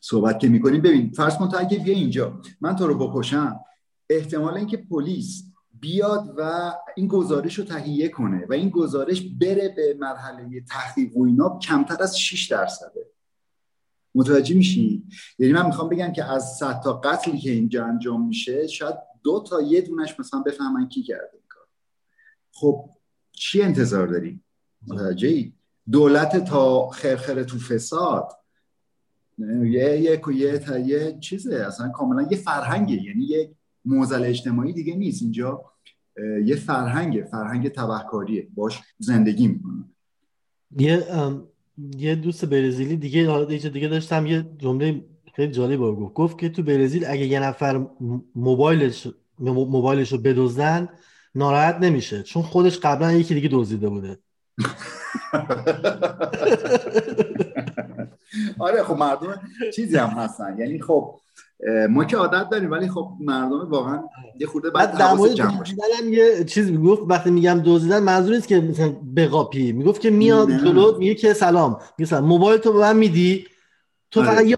[0.00, 3.60] صحبت که می‌کنیم ببین فرض کن تو اگه بیا اینجا من تو رو بکشم.
[4.10, 5.44] احتمال اینکه پلیس
[5.80, 11.24] بیاد و این گزارش رو تهیه کنه و این گزارش بره به مرحله تحقیق و
[11.24, 13.01] اینا کمتر از 6 درصده.
[14.14, 15.02] متوجه میشی؟
[15.38, 19.44] یعنی من می‌خوام بگم که از صد تا قتلی که اینجا انجام میشه شاید دو
[19.48, 21.66] تا یه دونش مثلا بفهمن کی کرده این کار.
[22.52, 22.90] خب
[23.32, 24.40] چی انتظار داری
[24.86, 25.52] متوجه ای؟
[25.90, 28.28] دولت تا خرخره تو فساد.
[29.38, 31.64] یه یه یه یه چیزه.
[31.66, 33.02] اصلا کاملا یه فرهنگه.
[33.02, 35.22] یعنی یه موزل اجتماعی دیگه نیست.
[35.22, 35.64] اینجا
[36.44, 37.24] یه فرهنگه.
[37.24, 38.48] فرهنگ تبهکاریه.
[38.54, 39.84] باش زندگی می‌کنه.
[40.78, 41.06] یه
[41.96, 46.14] یه دوست برزیلی دیگه حالا دیگه داشتم یه جمله خیلی جالب گفت.
[46.14, 47.86] گفت که تو برزیل اگه یه نفر
[48.34, 50.88] موبایلش موبایلش رو بدزدن
[51.34, 52.22] ناراحت نمیشه.
[52.22, 54.18] چون خودش قبلا یکی دیگه دزدیده بوده.
[58.58, 59.40] آره خب مردم
[59.74, 60.56] چیزی هم هستن.
[60.58, 61.20] یعنی خب
[61.90, 64.02] ما که عادت داریم ولی خب مردم واقعا
[64.40, 65.38] یه خورده بعد در مورد
[66.04, 70.98] یه چیز می‌گفت وقتی میگم دزدیدن منظور نیست که مثلا بقاپی می‌گفت که میاد جلو
[70.98, 71.78] میگه که سلام.
[71.98, 73.46] میگه موبایل تو به من میدی
[74.10, 74.56] تو آره، فقط یه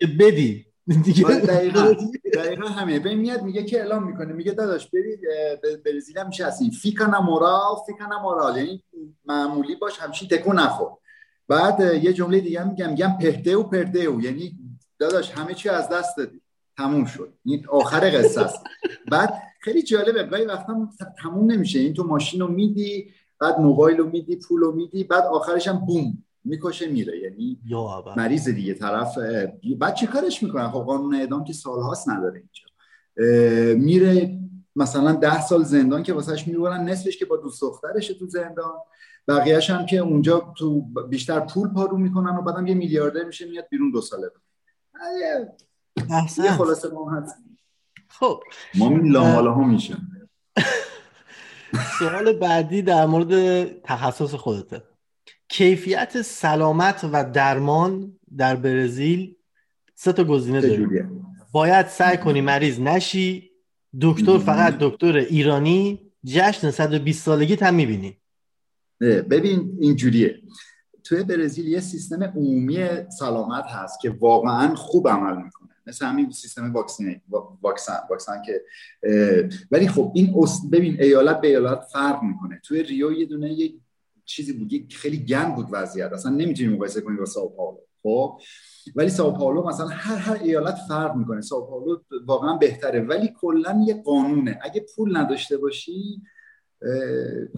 [0.00, 0.66] که بدی.
[1.24, 1.94] آره، دقیقا.
[2.34, 4.32] دقیقا همه به میاد میگه که اعلام می‌کنه.
[4.32, 5.20] میگه داداش برید
[5.84, 8.56] برزیل هم میشه هستیم فیکا مورال فیکا مورال.
[8.56, 8.82] یعنی
[9.26, 10.88] معمولی باش همچین تکون نخور.
[11.48, 12.90] بعد یه جمله دیگه میگم.
[12.90, 14.57] میگم پهده و پرده و یعنی
[14.98, 16.40] داداش همه چی از دست دادی.
[16.76, 17.32] تموم شد.
[17.44, 18.64] این آخر قصه است.
[19.10, 20.22] بعد خیلی جالبه.
[20.22, 20.88] گاهی وقتا
[21.22, 21.78] تموم نمیشه.
[21.78, 25.78] این تو ماشین رو میدی بعد موبایل رو میدی پول رو میدی بعد آخرش هم
[25.78, 27.18] بوم می‌کشه میره.
[27.18, 27.60] یعنی
[28.16, 28.74] مریض دیگه.
[28.74, 29.18] طرف
[29.78, 32.64] بعد چه کارش می‌کنن؟ خب قانون اعدام که سالهاست نداره اینجا.
[33.84, 34.38] میره
[34.76, 36.88] مثلا ده سال زندان که واسهش می‌برن.
[36.88, 38.74] نصفش که با دوست دخترشه تو زندان.
[39.28, 43.64] بقیهش هم که اونجا تو بیشتر پول پارو می‌کنن و بعدم یه میلیاردر میشه میاد
[43.70, 44.30] بیرون دو ساله.
[46.44, 47.34] یه خلاصه ما هست.
[48.08, 48.42] خب.
[48.74, 49.98] ما این لاماله ها میشن
[51.98, 54.82] سوال بعدی در مورد تخصص خودته.
[55.48, 59.36] کیفیت سلامت و درمان در برزیل
[59.94, 60.86] سه تا گزینه داری
[61.52, 63.50] باید سعی کنی مریض نشی
[64.00, 68.16] دکتر فقط دکتر ایرانی جشن 120 سالگی هم می‌بینی.
[69.00, 70.42] ببین اینجوریه.
[71.08, 75.68] توی برزیل یه سیستم عمومی سلامت هست که واقعا خوب عمل می‌کنه.
[75.86, 77.20] مثل همین سیستم واکسین
[77.62, 78.62] واکسن واکسن که
[79.70, 80.34] ولی خب این
[80.72, 82.60] ببین ایالت به ایالت فرق می‌کنه.
[82.64, 83.74] توی ریو یه دونه یه
[84.24, 86.12] چیزی بود خیلی گند بود وضعیت.
[86.12, 88.40] اصلا نمی‌تونی مقایسه کنی با ساو پائولو خب؟
[88.96, 91.40] ولی ساو پائولو مثلا هر هر ایالت فرق می‌کنه.
[91.40, 93.00] ساو پائولو واقعا بهتره.
[93.00, 94.58] ولی کلا یه قانونه.
[94.62, 96.22] اگه پول نداشته باشی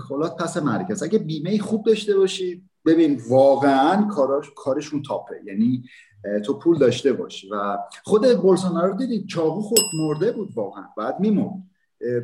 [0.09, 5.35] کلات پس مرکز اگه بیمه خوب داشته باشی ببین واقعا کاراش کارشون تاپه.
[5.45, 5.85] یعنی
[6.45, 7.49] تو پول داشته باشی.
[7.53, 10.85] و خود بولسونارو دیدی چاقو خود مرده بود واقعا.
[10.97, 11.63] بعد میمون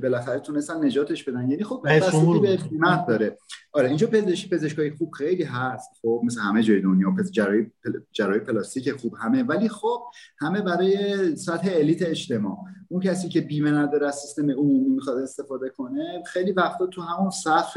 [0.02, 1.50] بالاخره تونستن نجاتش بدن.
[1.50, 3.38] یعنی خب بستگی به قیمت داره.
[3.72, 5.90] آره اینجا پزشکی پزشکای خوب خیلی هست.
[6.02, 7.66] خب مثل همه جای دنیا پس جراحی
[8.12, 9.42] جراحی پلاستیک خوب همه.
[9.42, 10.00] ولی خب
[10.38, 12.56] همه برای سطح الیت اجتماع.
[12.88, 17.30] اون کسی که بیمه نداره از سیستم عمومی می‌خواد استفاده کنه خیلی وقتا تو همون
[17.30, 17.76] صف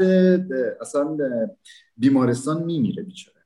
[0.80, 1.16] اصلا
[2.00, 3.40] بیمارستان میمیره بیچاره.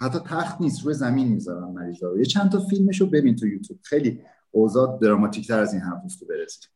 [0.00, 2.18] حتی تخت نیست روی زمین می‌ذارن مریضا رو.
[2.18, 3.80] یه چند تا فیلمش رو ببین تو یوتیوب.
[3.82, 6.70] خیلی اوضاع دراماتیک تر از این حرف تو برسید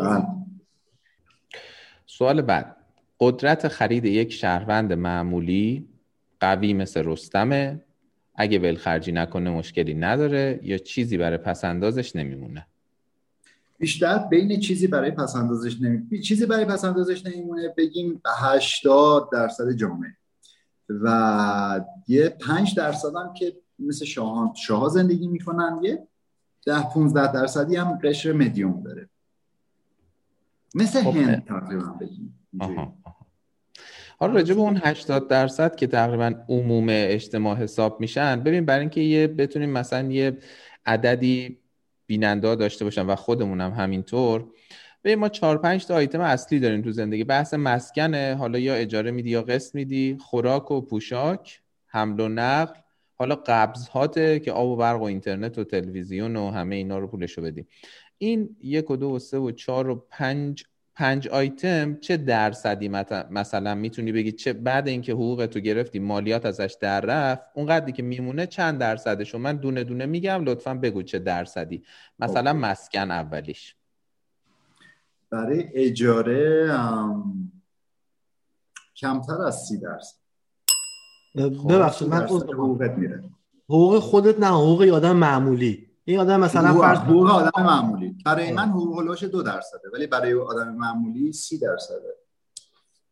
[0.00, 0.26] بله.
[2.06, 2.76] سوال بعد.
[3.20, 5.88] قدرت خرید یک شهروند معمولی
[6.40, 7.84] قوی مثل رستمه.
[8.34, 12.66] اگه ولخرجی نکنه مشکلی نداره یا چیزی برای پسندازش نمیمونه؟
[13.82, 20.16] بیشتر بین چیزی برای پسندازش نمی چیزی برای پسندازش نمیمونه بگیم 80 درصد جامعه.
[20.88, 26.08] و یه 5 درصد هم که مثل شاهان شاه زندگی می‌کنن یه
[26.66, 29.08] 10 15 درصدی هم قشر مدیوم داره.
[30.74, 32.44] مثل خب هند تقریبا بگیم
[34.18, 39.00] حالا راجع به اون 80 درصد که تقریبا عموم اجتماع حساب میشن ببین برای اینکه
[39.00, 40.38] یه بتونیم مثلا یه
[40.86, 41.61] عددی
[42.06, 44.46] بیننده داشته باشن و خودمونم همینطور.
[45.04, 47.24] ببین ما 4 5 تا آیتم اصلی داریم تو زندگی.
[47.24, 52.74] بحث مسکنه حالا یا اجاره میدی یا قسط میدی خوراک و پوشاک حمل و نقل
[53.14, 53.88] حالا قبض
[54.44, 57.66] که آب و برق و اینترنت و تلویزیون و همه اینا رو پولشو بدی
[58.18, 62.88] این یک و دو و سه و چهار و پنج پنج آیتم چه درصدی
[63.30, 68.02] مثلا می‌تونی بگی چه بعد اینکه حقوق تو گرفتی مالیات ازش در رفت اونقدری که
[68.02, 71.84] میمونه چند درصدشو؟ من دونه دونه میگم لطفا بگو چه درصدی.
[72.18, 73.76] مثلا مسکن اولیش.
[75.30, 76.66] برای اجاره
[78.96, 80.16] کمتر از سی درصد.
[81.68, 83.24] ببخشید من حقوقت میره.
[83.64, 85.91] حقوق خودت نه حقوق آدم معمولی.
[86.04, 88.16] این آدم مثلا فرض حقوق آدم معمولی.
[88.24, 92.14] برای من حقوق هلوش دو درصده ولی برای آدم معمولی سی درصده.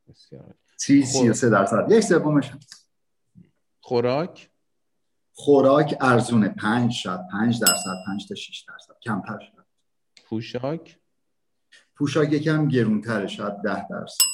[0.08, 0.54] بسیار.
[0.76, 1.86] سی سی سه درصد.
[1.90, 2.52] یک سومش.
[3.80, 4.50] خوراک؟
[5.32, 6.48] خوراک ارزونه.
[6.48, 8.92] پنج شد پنج درصد پنج تا شیش درصد.
[9.02, 9.64] کمتر شد.
[10.28, 10.98] پوشاک؟
[11.94, 14.24] پوشاک یکم گرونتره شاید ده درصد.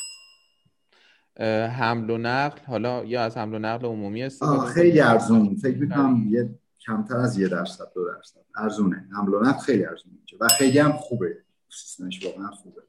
[1.79, 5.57] حمل و نقل؟ حالا یا از حمل و نقل عمومی استفاده خیلی ارزون.
[5.57, 8.41] فکر می‌کنم یه کمتر از یه درصد دو درصد.
[8.57, 9.09] ارزونه.
[9.17, 11.37] حمل و نقل خیلی ارزونه و خیلی هم خوبه.
[11.69, 12.83] سیستمش واقعا خوبه.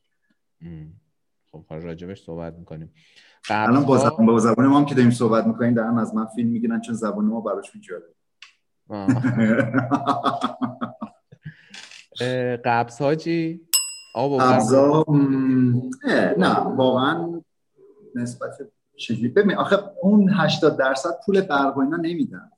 [1.52, 2.94] خب راجبش صحبت می‌کنیم.
[3.50, 6.50] الان با زبان, با زبان ما هم که داریم صحبت می‌کنیم دارن از من فیلم
[6.50, 8.04] می‌گیرن چون زبان ما براشون جالب.
[12.66, 13.62] قبض ها چی؟
[16.38, 16.60] نه.
[16.60, 17.42] واقعا
[18.16, 18.52] نسبت
[18.98, 22.52] شکلی ببین آخه اون 80 درصد پول برق و اینا نمیدن.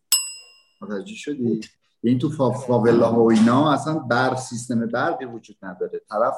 [0.82, 1.62] متوجه شدی؟
[2.04, 6.02] یعنی تو فاولا و اینا اصلا برق سیستم برقی وجود نداره.
[6.10, 6.36] طرف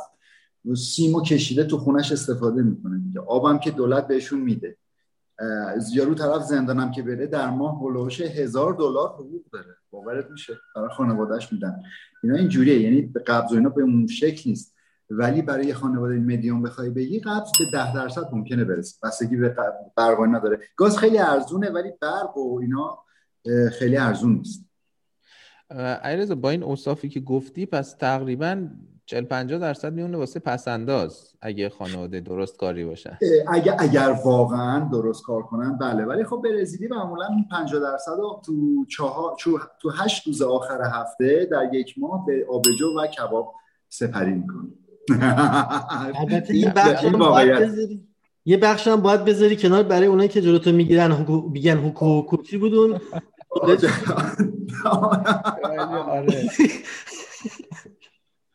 [0.76, 3.20] سیمو کشیده تو خونش استفاده می‌کنه دیگه.
[3.20, 4.78] آبم که دولت بهشون میده.
[5.94, 9.76] یارو طرف زندانم که بره در ماه هلوش هزار دلار حقوق داره.
[9.92, 11.82] باورت میشه؟ برای خانوادهش میدن.
[12.24, 12.82] اینا اینجوریه.
[12.82, 14.76] یعنی به قبض و اینا به اون شکل نیست.
[15.10, 18.96] ولی برای خانواده مدیوم بخوای بگی قبض به ده درصد ممکنه برسه.
[19.04, 19.56] بستگی به
[19.98, 23.00] برق نداره گاز خیلی ارزونه ولی برق و اینا
[23.80, 24.66] خیلی ارزون نیست.
[26.06, 28.68] ایرزا با این اوصافی که گفتی پس تقریبا
[29.06, 33.18] 40 50 درصد میونه واسه پسنداز اگه خانواده درست کاری باشن.
[33.48, 36.06] اگر اگر واقعا درست کار کنن بله.
[36.06, 39.36] ولی خب برزیلی معمولا 50 درصد تو چهار
[39.82, 43.54] تو 8 روز آخر هفته در یک ماه به آبجو و کباب
[43.90, 44.70] سپری می‌کنه
[46.20, 47.06] البته این بخش
[48.46, 52.58] یه بخش هم باید بذاری کنار برای اونایی که جلوتو می‌گیرن حقوق میگن حقوق چی
[52.58, 53.02] بودون آره.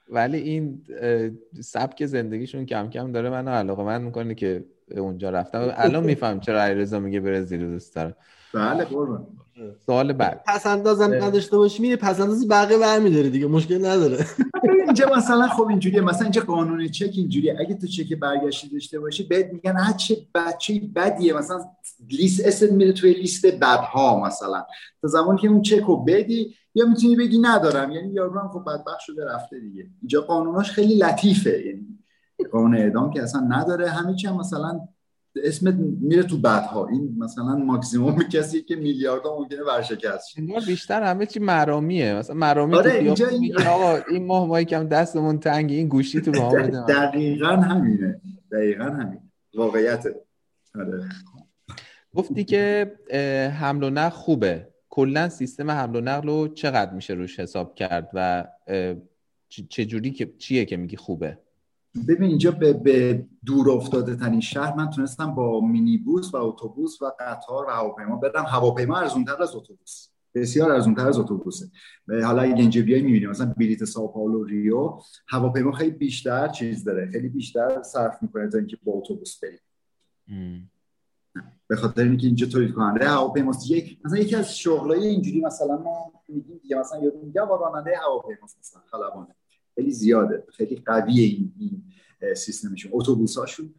[0.08, 0.82] ولی این
[1.60, 5.72] سبک زندگیشون کم کم داره منو علاقه من می‌کنه که اونجا رفتم.
[5.76, 8.16] الان میفهم چرا علیرضا میگه برزیل دوست داره
[8.54, 9.26] بله قربان.
[9.86, 10.44] سوال بعد.
[10.46, 14.26] پس اندازم نداشته باشی میره پس اندازی بقیه برمیداره دیگه مشکل نداره.
[14.86, 17.56] اینجا مثلا خب اینجوریه مثلا اینجا قانون چک اینجوریه.
[17.60, 21.64] اگه تو چک برگشتی داشته باشی بهت میگن هر چه بچه بدیه مثلا
[22.10, 24.66] لیست اسم میره توی لیست بدها مثلا.
[25.02, 27.92] تا زمانی که اون چک رو بدی یا می‌تونی بگی ندارم.
[27.92, 29.86] یعنی یارو هم خب بدبخت شده رفته دیگه.
[30.02, 31.66] اینجا قانوناش خیلی لطیفه.
[31.66, 31.86] یعنی
[32.52, 33.88] قانون اعدام که اصلا نداره.
[33.88, 34.80] همه چی هم مثلا
[35.44, 36.88] اسمت میره تو بدها.
[36.88, 40.42] این مثلا ماکسیموم کسی که میلیاردها ممکنه ورشکست شه.
[40.66, 42.14] بیشتر همه چی مرامیه.
[42.14, 43.58] مثلا مرامی آره اینجا این...
[43.58, 46.52] آقا این ماه ما یکم دستمون تنگ این گوشی تو با
[46.88, 48.20] دقیقا همینه.
[48.52, 49.20] دقیقا همین
[49.54, 50.06] واقعیت
[50.74, 51.08] آره.
[52.14, 52.92] گفتی که
[53.60, 54.68] حمل و نقل خوبه.
[54.88, 58.46] کلا سیستم حمل و نقل رو چقدر میشه روش حساب کرد و
[59.48, 61.38] چجوری که چیه که میگی خوبه؟
[62.08, 67.12] ببین اینجا به, به دور افتاده ترین شهر من تونستم با مینیبوس و اتوبوس و
[67.20, 70.08] قطار و هواپیما برم هواپیما ارزونتر از اتوبوس.
[70.34, 71.70] بسیار ارزونتر از اتوبوسه.
[72.08, 77.10] حالا اگه اینجا بیای می‌بینیم مثلا بلیت ساو پائولو ریو هواپیما خیلی بیشتر چیز داره.
[77.12, 80.70] خیلی بیشتر صرف می‌کنه تا اینکه با اتوبوس بریم.
[81.68, 86.12] به خاطر اینکه اینجا تولید کننده هواپیما یک مثلا یکی از شغلای اینجوری مثلا ما
[86.28, 89.34] میگیم دیگه مثلا یادم میگم راننده هواپیما مثلا خلبانه.
[89.76, 91.82] خیلی زیاده خیلی قویه این, این
[92.34, 93.74] سیستمشون اتوبوساشون.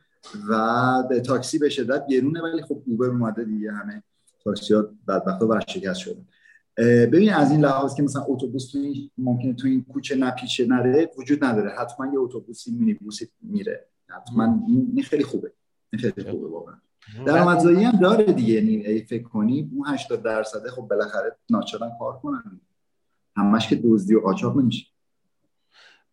[0.49, 4.03] و تاکسی به شدت گرونه ولی خب اوبر اومده دیگه همه
[4.43, 6.25] تاکسی ها بدبختا ورشکست شدن.
[7.05, 8.79] ببین از این لحاظ که مثلا اتوبوس تو
[9.17, 11.69] ممکنه تو این کوچه نپیچه نره وجود نداره.
[11.69, 13.87] حتما یه اتوبوسی مینی بوسی میره.
[14.07, 15.51] حتما این خیلی خوبه.
[15.93, 16.75] این خیلی خوبه واقعا.
[17.25, 18.53] درآمدزایی هم داره دیگه.
[18.53, 22.61] یعنی فکر کنی اون 80 درصده خب بالاخره ناچارن کار کنن.
[23.35, 24.85] همش که دزدی و قاچاق نمیشه.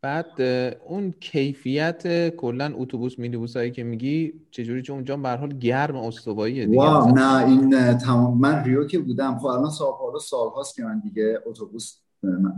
[0.05, 0.41] بعد
[0.89, 6.67] اون کیفیت کلا اتوبوس مینیبوس هایی که میگی چجوری؟ چون اونجا به حال گرم استواییه
[6.67, 6.79] دیگه.
[6.79, 9.89] واو نه این تمام من ریو که بودم خب الان سال
[10.23, 11.97] سالهاست که من دیگه اتوبوس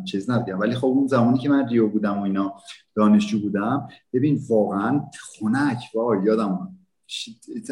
[0.05, 0.61] چیز ندیدم.
[0.61, 2.55] ولی خب اون زمانی که من ریو بودم و اینا
[2.95, 5.05] دانشجو بودم ببین واقعا
[5.41, 6.77] خنک وا یادم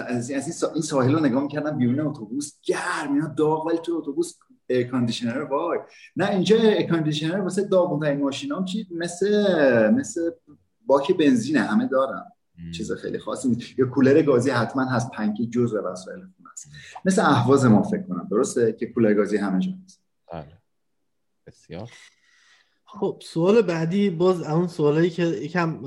[0.08, 4.34] از این ساحل رو نگاه می‌کردم بیرون اتوبوس گرم اینا داغ ولی تو اتوبوس
[4.70, 5.78] کاندیشنر وای.
[6.16, 10.30] نه اینجا کاندیشنر واسه داغون ماشینام چی؟ مثل مثل
[10.86, 12.32] باک بنزینه همه دارم
[12.74, 13.78] چیز خیلی خاصی نیست.
[13.78, 16.68] یا کولر گازی حتما هست پنکی جزء وسایل خونه است.
[17.04, 18.28] مثل اهواز ما فکر کنم.
[18.30, 20.02] درسته که کولر گازی همه جا هست.
[20.32, 20.58] بله.
[21.46, 21.90] بسیار.
[22.84, 25.82] خب سوال بعدی باز اون سوالایی که یکم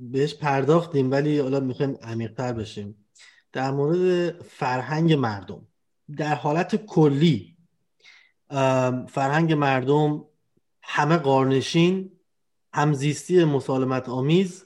[0.00, 3.06] بهش پرداختیم ولی حالا می‌خوایم عمیق‌تر بشیم.
[3.52, 5.66] در مورد فرهنگ مردم.
[6.16, 7.51] در حالت کلی
[9.08, 10.24] فرهنگ مردم
[10.82, 12.10] همه قارنشین
[12.72, 14.64] همزیستی مسالمت آمیز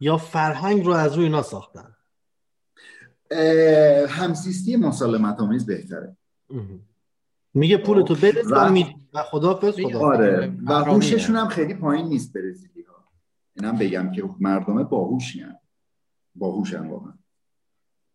[0.00, 1.94] یا فرهنگ رو از روی اینا ساختن؟
[4.08, 6.16] همزیستی مسالمت آمیز بهتره.
[7.54, 8.82] میگه پول تو بده و,
[9.14, 10.52] و خدا خدا آره.
[10.66, 13.04] و هوششون هم خیلی پایین نیست برزیلی ها
[13.56, 15.56] اینم بگم که مردم باهوشی هم
[16.34, 17.12] باهوشن واقعا.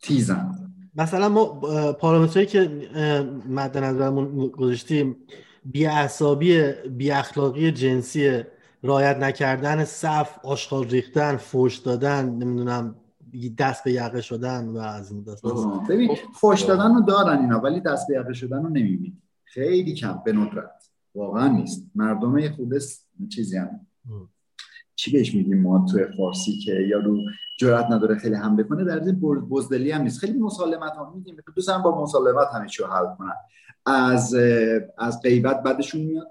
[0.02, 0.63] تیزن.
[0.96, 1.46] مثلا ما
[1.92, 2.90] پارامترهایی که
[3.50, 5.16] مد نظرمون گذاشتیم
[5.66, 8.44] بی اعصابی بی اخلاقی جنسی
[8.84, 12.96] رایت نکردن صف آشغال ریختن فوش دادن نمی‌دونم
[13.58, 15.46] دست به یقه شدن و از این دست
[15.90, 19.18] ببین فوش دادن رو دارن اینا ولی دست به یقه شدن رو نمی‌بینی.
[19.44, 20.90] خیلی کم به ندرت.
[21.16, 21.92] واقعا نیست.
[21.96, 22.74] مردم خود
[23.30, 23.88] چیزی هم.
[24.96, 27.18] چی بهش میگیم ما توی فارسی که یارو
[27.60, 30.20] جرأت نداره خیلی حمله کنه در این بزدلی هم نیست.
[30.20, 33.34] خیلی مسالمت ها میدیم دوست هم با مسالمت همه چی حل کنن.
[33.86, 34.36] از
[34.98, 36.28] از غیبت بعدشون میاد.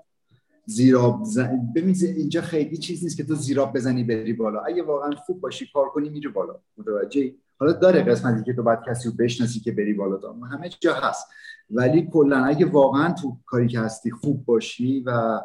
[0.67, 1.73] زیراب زن...
[1.77, 4.61] ببین اینجا خیلی چیز نیست که تو زیراب بزنی بری بالا.
[4.61, 6.61] اگه واقعا خوب باشی کار کنی میری بالا.
[6.77, 10.33] متوجه حالا داره قسمتی که تو باید کسی رو بشناسی که بری بالا تا.
[10.33, 11.27] همه جا هست.
[11.71, 15.41] ولی کلا اگه واقعا تو کاری که هستی خوب باشی و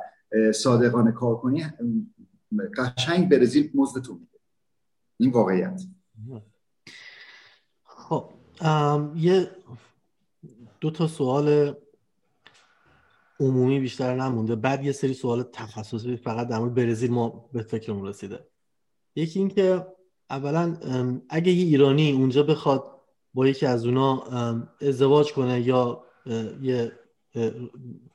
[0.53, 1.65] صادقانه کار کنی
[2.77, 4.39] قشنگ برزیل مزد تو میده.
[5.19, 5.81] این واقعیت.
[7.83, 8.29] خب
[9.15, 9.51] یه
[10.81, 11.75] دو تا سوال
[13.39, 14.55] عمومی بیشتر نمونده.
[14.55, 18.47] بعد یه سری سوال تخصصی فقط در مورد برزیل ما به فکرمون رسیده.
[19.15, 19.87] یکی اینکه
[20.29, 20.77] اولا
[21.29, 23.01] اگه یه ایرانی اونجا بخواد
[23.33, 24.23] با یکی از اونا
[24.81, 26.03] ازدواج کنه یا
[26.61, 26.91] یه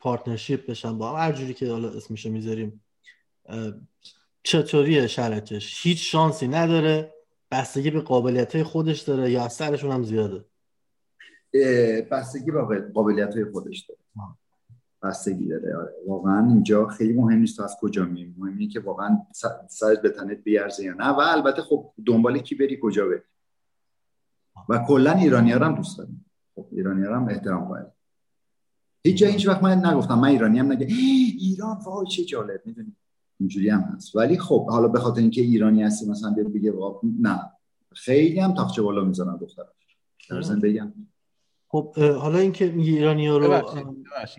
[0.00, 2.84] پارتنرشیپ بشن با هر جوری که حالا اسمشو می‌ذاریم
[4.42, 7.14] چطوریه شرطش؟ هیچ شانسی نداره
[7.50, 10.44] بستگی به قابلیت های خودش داره یا سرشون هم زیاده؟
[12.10, 14.00] بستگی به قابلیت های خودش داره.
[15.02, 15.92] بستگی داره آره.
[16.06, 19.18] واقعا اینجا خیلی مهم نیست تو از کجا می مهم که واقعا
[19.68, 21.08] سرت به تنت بیارزه یا نه.
[21.08, 23.20] و البته خب دنبال کی بری کجا بری.
[24.68, 26.24] و کلا ایرانی هم دوست داریم
[26.54, 27.84] خب ایرانی هم احترام قائل.
[29.04, 30.18] هیچ جا هیچ وقت من نگفتم.
[30.18, 32.62] من ایرانی هم نگه ایران وای چه جالب.
[32.64, 32.96] می‌دونی؟
[33.42, 34.16] اینجوری هم هست.
[34.16, 36.72] ولی خب حالا به خاطر اینکه ایرانی هستی مثلا بیاد بگه
[37.20, 37.40] نه.
[37.94, 39.62] خیلی هم تاخچه بالا می‌ذارن دختر
[40.30, 40.92] در بگم
[41.68, 43.62] خب حالا اینکه میگه ایرانی ها رو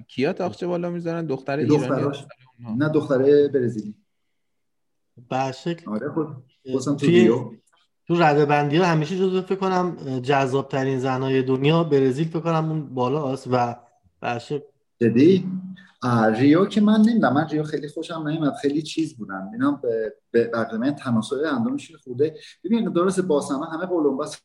[0.08, 2.18] کیا تاخچه بالا می‌ذارن دختر ایرانی
[2.78, 3.96] نه دختره برزیلی.
[5.30, 6.28] به شکل آره خب.
[6.98, 7.54] تو
[8.08, 12.70] تو رده بندی ها همیشه جزو فکر کنم جذاب ترین زنهای دنیا برزیل فکر کنم
[12.70, 13.76] اون بالا است و
[14.22, 14.42] به
[15.02, 15.46] جدی؟
[16.36, 19.82] ریو که من نمی‌دونم من ریو خیلی خوشم نمیاد خیلی چیز بودم اینا
[20.32, 24.42] به من تناسل اندامش خوده ببین درست باسن همه قلمباس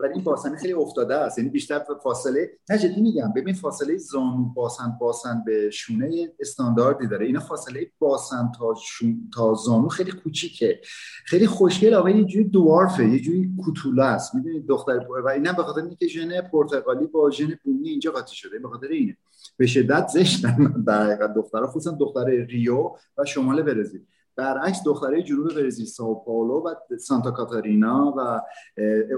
[0.00, 1.38] ولی این باسن خیلی افتاده است.
[1.38, 3.32] یعنی بیشتر فاصله نه جدی میگم.
[3.36, 7.26] ببین فاصله زانو باسن باسن به شونه استانداردی داره.
[7.26, 10.80] اینا فاصله باسن تا شون تا زانو خیلی کوچیکه.
[11.26, 14.34] خیلی خوشگل آقا یه جوری دوارفه یه جوری کوتوله است.
[14.34, 18.58] می‌دونید دختر و اینا به خاطر اینکه ژن پرتغالی با ژن بومی اینجا قاطی شده.
[18.58, 19.16] به خاطر اینه.
[19.56, 24.06] به شدت زشتن در حقیقت دخترها خصوصا دختر ریو و شمال برزیل.
[24.36, 28.40] برعکس دختره جنوب برزیل ساو پائولو و سانتا کاتارینا و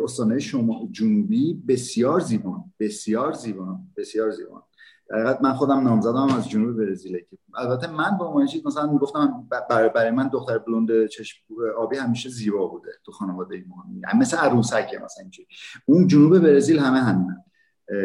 [0.03, 4.62] استانهای شما جنوبی بسیار زیبان بسیار زیبان بسیار زیبان.
[5.11, 7.24] در من خودم نامزدم از جنوب برزیل
[7.57, 11.39] البته من با ماجید مثلا می‌گفتم برای, من دختر بلوند چشم
[11.78, 13.84] آبی همیشه زیبا بوده تو خانواده ما
[14.18, 15.49] مثل عروسکه مثلا اینجوری.
[15.87, 17.26] اون جنوب برزیل همه همین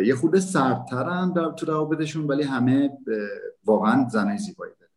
[0.06, 2.98] یه خود سردترن در تو روابطشون ولی همه
[3.66, 4.92] واقعا زنای زیبایی داره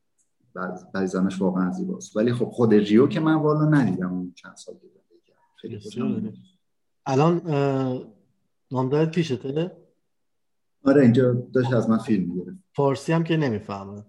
[0.94, 2.16] بعضی زنش واقعا زیباست.
[2.16, 4.74] ولی خب خود ریو که من والا ندیدم اون چند سال
[5.56, 5.80] خیلی
[7.06, 7.40] الان
[8.70, 9.76] نامدارت پیشته؟
[10.84, 14.02] آره اینجا داشت از من فیلم می‌گیره فارسی هم که نمی‌فهمه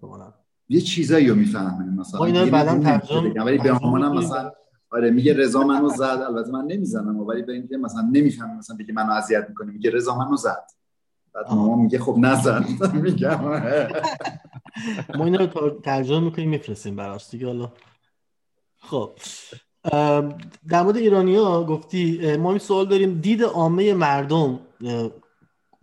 [0.70, 3.72] یه چیزایی رو می‌فهمه مثلا اینا بعدا ترجمه ولی به
[4.10, 4.52] مثلا
[4.96, 6.24] آره میگه رضا منو زد.
[6.28, 10.18] البته من نمی‌زنم ولی به اینکه مثلا نمی‌فهمم مثلا بگه منو اذیت می‌کنه میگه رضا
[10.18, 10.68] منو زد.
[11.34, 12.66] بعد مامان میگه خب نزد
[13.04, 13.40] میگم
[15.16, 17.72] ما اینا رو ترجمه می‌کنیم میفرستیم براش دیگه حالا.
[18.78, 19.12] خب.
[20.70, 24.60] در مورد ایرانی ها گفتی ما این سوال داریم دید عامه مردم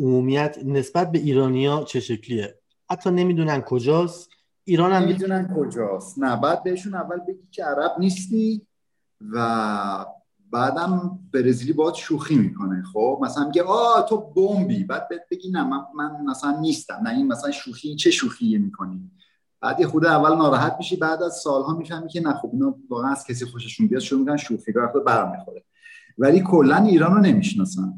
[0.01, 2.59] عمومیت نسبت به ایرانیا چه شکلیه؟
[2.91, 4.31] حتی نمی‌دونن کجاست.
[4.65, 6.19] ایران هم نمی‌دونن کجاست.
[6.19, 8.67] نه بعد بهشون اول بگی که عرب نیستی.
[9.33, 10.07] و
[10.51, 14.85] بعدم برزیلی باید شوخی می‌کنه خب؟ مثلا میگه آ تو بمبی.
[14.85, 17.01] بعد بهت بگی نه من, من مثلا نیستم.
[17.03, 19.11] نه این مثلا شوخی چه شوخی می‌کنی؟
[19.61, 23.11] بعد یه خود اول ناراحت میشی بعد از سالها می‌فهمی که نه خب اینا واقعا
[23.11, 25.65] از کسی خوششون بیاد شروع می‌کنن شوخی وقت برمیخوره.
[26.19, 27.95] ولی کلا ایران رو نمی‌شناسن.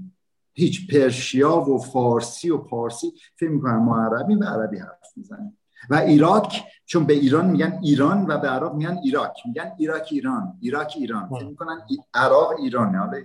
[0.52, 5.58] هیچ پرشیا و فارسی و پارسی فکر می‌کنن ما عربی و عربی حرف می‌زنیم.
[5.90, 9.36] و ایراک چون به ایران میگن ایران و به عراق میگن ایراک.
[9.46, 11.28] میگن ایراک ایران ایراک ایران.
[11.28, 11.80] فکر می‌کنن
[12.14, 12.98] عراق ایرانه.
[12.98, 13.22] حالا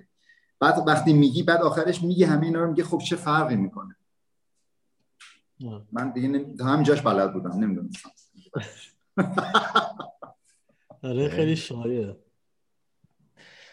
[0.59, 3.95] بعد وقتی میگی بعد آخرش میگی همه اینا رو میگه خب چه فرقی می‌کنه؟
[5.91, 6.45] من دیگه نمی...
[6.59, 8.09] هم جاش بلد بودم نمی‌دونستم.
[11.03, 11.55] آره خیلی.
[11.55, 12.15] شایع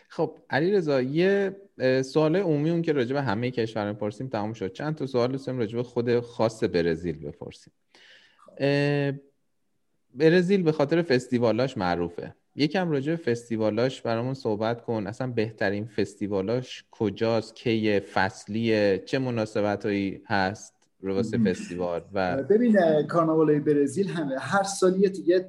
[0.09, 1.57] خب علی رضا یه
[2.05, 4.73] سوال عمومی اون که راجع به همه کشورها پرسیم تمام شد.
[4.73, 7.73] چند تا سوال دوستم راجع به خود خاص برزیل بپرسیم.
[10.15, 12.35] برزیل به خاطر فستیوالاش معروفه.
[12.55, 15.07] یکم راجع به فستیوالاش برامون صحبت کن.
[15.07, 24.09] اصلا بهترین فستیوالاش کجاست؟ کی فصلیه؟ چه مناسبتهایی هست رو فستیوال؟ و ببین کارناوال برزیل
[24.09, 25.49] همه هر سال یه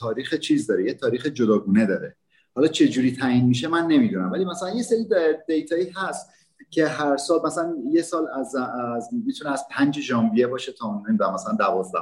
[0.00, 2.16] تاریخ چیز داره یه تاریخ جداگونه داره.
[2.54, 4.32] حالا چه جوری تعیین میشه من نمی‌دونم.
[4.32, 5.06] ولی مثلا یه سری
[5.48, 6.35] دیتایی هست.
[6.76, 8.56] که هر سال مثلا یه سال از
[8.96, 11.98] از می‌تونه از 5 ژانویه باشه تا نمی‌دونم مثلا 12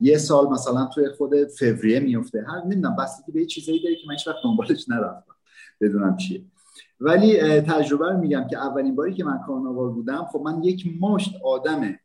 [0.00, 4.14] یه سال مثلا توی خود فوریه میفته هر نمی‌دونم بستگی به چیزایی داره که من
[4.14, 5.34] هیچ وقت دنبالش نرفتم.
[5.80, 6.44] بدونم چیه.
[7.00, 11.34] ولی تجربه رو میگم که اولین باری که من کارناوال بودم خب من یک مشت
[11.44, 12.00] آدمه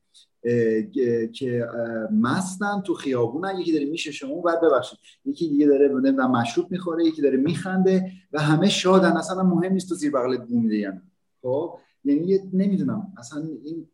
[1.33, 1.67] که
[2.11, 3.59] مستن تو خیابونن.
[3.59, 4.99] یکی داره میشه شما بعد ببخشید.
[5.25, 9.17] یکی دیگه داره نمی‌دونم مشروب می‌خوره یکی داره میخنده و همه شادن.
[9.17, 11.01] اصلا مهم نیست تو زیر بغل بوم میده
[11.41, 13.13] خب؟ یعنی نمی‌دونم.
[13.17, 13.87] اصلا این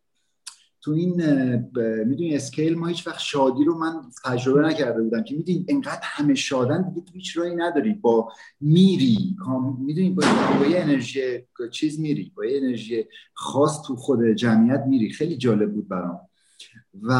[0.81, 1.15] تو این
[2.05, 6.35] می‌دونی اسکیل ما هیچ وقت شادی رو من تجربه نکرده بودم که می‌دونی انقدر همه
[6.35, 7.93] شادن دیگه تو هیچ راهی نداری.
[7.93, 8.31] با
[8.61, 9.35] میری
[9.79, 10.23] می‌دونی با,
[10.59, 11.21] با یه انرژی
[11.71, 15.09] چیز میری با یه انرژی خاص تو خود جمعیت میری.
[15.09, 16.19] خیلی جالب بود برام.
[17.01, 17.11] و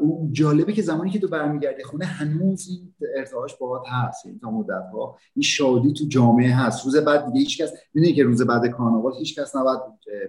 [0.00, 4.40] اون جالبه که زمانی که تو برمیگردی خونه هنوز این ارتعاش باهات هست این یعنی
[4.40, 6.84] تا مدت ها این شادی تو جامعه هست.
[6.84, 9.80] روز بعد دیگه هیچ کس می‌دونی که روز بعد کارناوال هیچ کس نباید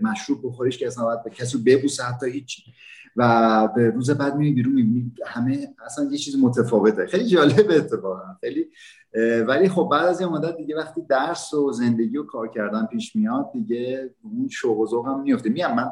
[0.02, 2.66] مشروب بخوره هیچ کس نباید به کسی ببوسه حتی هیچ.
[3.16, 7.08] و به روز بعد می‌بینی بیرون می‌بینی همه اصلا یه چیز متفاوته.
[7.08, 8.20] خیلی جالبه اتفاقا.
[8.41, 8.66] خیلی
[9.47, 13.16] ولی خب بعد از یه مدت دیگه وقتی درس و زندگی و کار کردن پیش
[13.16, 15.91] میاد دیگه اون شوق و هم میفته میام من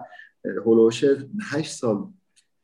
[0.65, 1.05] هولوش
[1.51, 2.07] 8 سال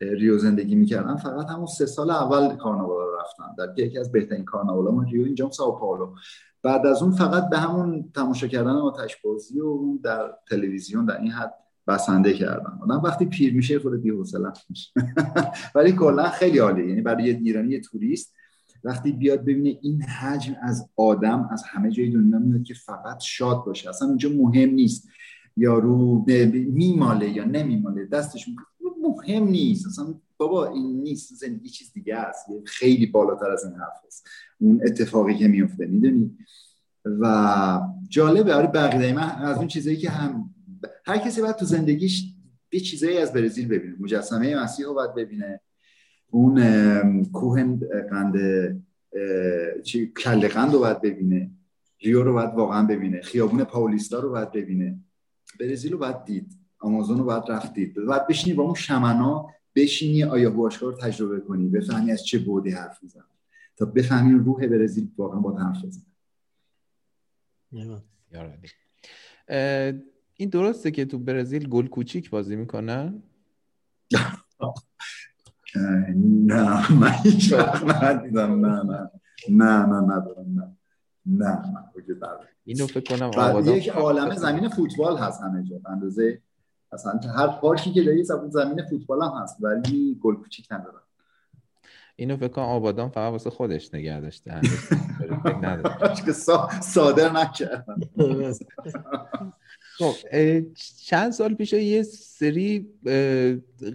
[0.04, 4.92] ریو زندگی می‌کردم فقط همون سه سال اول کارناوال رفتم در یکی از بهترین کارناوالا
[4.92, 6.16] ما ریو اینجا ساو پائولو.
[6.64, 11.32] بعد از اون فقط به همون تماشا کردن آتش بازی و در تلویزیون در این
[11.32, 11.54] حد
[11.88, 14.92] بسنده کردم آدم وقتی پیر میشه خود بی‌حوصله میشه.
[15.76, 16.88] ولی کلا خیلی عالیه.
[16.88, 18.34] یعنی برای یه ایرانی یه توریست
[18.84, 23.64] وقتی بیاد ببینه این حجم از آدم از همه جای دنیا میاد که فقط شاد
[23.66, 23.90] باشه.
[23.90, 25.08] اصلا اونجا مهم نیست.
[25.58, 28.06] یارو میماله یا نمیماله.
[28.06, 28.46] دستش
[29.16, 29.88] مهم نیست.
[29.88, 31.34] اصلا بابا این نیست.
[31.34, 32.46] زندگی چیز دیگه است.
[32.66, 34.28] خیلی بالاتر از این حرف است.
[34.60, 36.38] اون اتفاقی که میفته می‌دونی؟
[37.06, 38.54] و جالبه.
[38.54, 40.50] آره بقیه من از اون چیزایی که هم
[41.06, 42.34] هر کسی باید تو زندگیش
[42.72, 43.96] یه چیزایی از برزیل ببینه.
[44.00, 45.60] مجسمه مسیح رو باید ببینه.
[46.32, 47.78] اون کوه
[48.10, 48.36] قند
[50.18, 51.52] کله قند رو باید ببینه.
[52.02, 53.22] ریو رو باید واقعا ببینه.
[53.22, 55.00] خیابون پاولیستا رو باید ببینه.
[55.60, 56.63] برزیل رو باید دید.
[56.84, 60.50] آمازون رو باید رفت دید باید بشینی با اون شمنا بشینی آیا
[60.82, 63.24] رو تجربه کنی بفهمی از چه بودی حرف می‌زنه
[63.78, 66.04] تا بفهمی روح برزیل واقعا با حرف بزنه.
[70.36, 73.24] این درسته که تو برزیل گل کوچیک بازی می‌کنن؟
[76.46, 78.66] نه من هیچ وقت ندیدم.
[78.66, 79.12] نه نه.
[79.50, 80.78] نه نه ندارم نه
[81.26, 81.62] نه.
[82.64, 85.82] اینو فکر کنم یک عالم زمین فوتبال هست همه جا.
[85.86, 86.42] اندازه
[86.94, 91.00] اصلا هر پارکی که داری زمین فوتبال هم هست ولی گل کوچیک ندارن.
[92.16, 94.62] اینو فکر کنم آبادان فقط واسه خودش نگه داشته
[96.26, 96.32] که
[96.82, 98.00] صادر نکردن
[99.98, 100.14] خب
[101.06, 102.90] چند سال پیش یه سری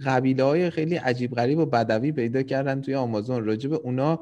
[0.05, 3.45] قبیله های خیلی عجیب غریب و بدوی پیدا کردن توی آمازون.
[3.45, 4.19] راجب اونا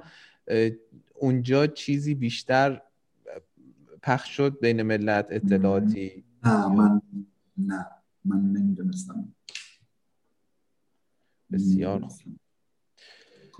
[1.15, 2.81] اونجا چیزی بیشتر
[4.01, 7.01] پخش شد بین ملت اطلاعاتی؟ نه من
[7.57, 7.85] نه.
[8.27, 9.33] من نمی‌دونستم.
[11.51, 12.01] بسیار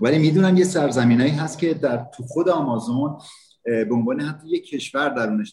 [0.00, 3.18] ولی می‌دونم یه سرزمینایی هست که در تو خود آمازون
[3.64, 5.52] به عنوان حتی یه کشور درونش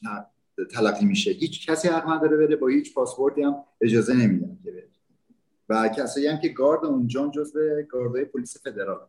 [0.72, 1.32] تلقی میشه.
[1.32, 4.90] هیچ کسی حق نداره بره با هیچ پاسپورتی هم اجازه نمیدن که بره.
[5.70, 7.60] و کسایی هم که گارد اونجا جزو
[7.90, 9.08] گاردهای پلیس فدرال.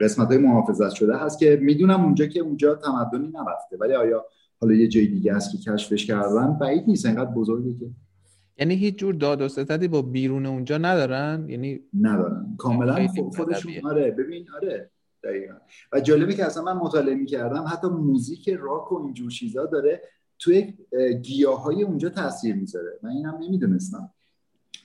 [0.00, 4.24] قسمت های محافظت شده هست که می‌دونم اونجا که اونجا تمدنی نرفته ولی آیا
[4.60, 7.06] حالا یه جای دیگه هست که کشفش کردن؟ بعید نیست.
[7.06, 7.90] انقدر بزرگی که
[8.58, 12.54] یعنی هیچ جور داد و ستدی با بیرون اونجا ندارن؟ یعنی ندارن.
[12.58, 14.90] کاملا خودشون آره ببین آره
[15.24, 15.54] دقیقا.
[15.92, 20.02] و جالبه که اصلا من مطالعه می‌کردم حتی موزیک راک و اینجور چیزا داره
[20.38, 20.74] توی
[21.22, 22.98] گیاه های اونجا تاثیر می‌ذاره.
[23.02, 24.10] من اینم نمی‌دونستم.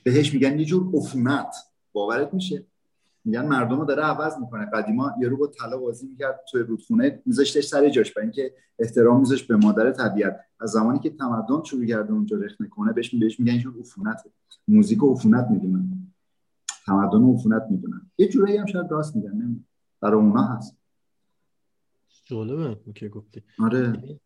[0.03, 1.55] بهش میگن یه جور عفونت.
[1.93, 2.65] باورت میشه؟
[3.25, 4.65] میگن مردم رو داره عوض می‌کنه.
[4.65, 9.47] قدیما یارو با طلا بازی می‌کرد توی رودخونه میذاشتش سر جاش برای اینکه احترام میذاشت
[9.47, 10.39] به مادر طبیعت.
[10.59, 14.23] از زمانی که تمدن شروع کرده اونجا رخنه کنه بهش بهش میگن اینجور عفونت.
[14.67, 16.13] موزیک عفونت می‌دونن.
[16.85, 18.11] تمدن عفونت می‌دونن.
[18.17, 19.65] یه جورایی هم شاید راست میگن نمی‌دونم.
[20.01, 20.77] برای اونا هست.
[22.25, 23.43] جالبه که گفتی.
[23.59, 24.19] آره.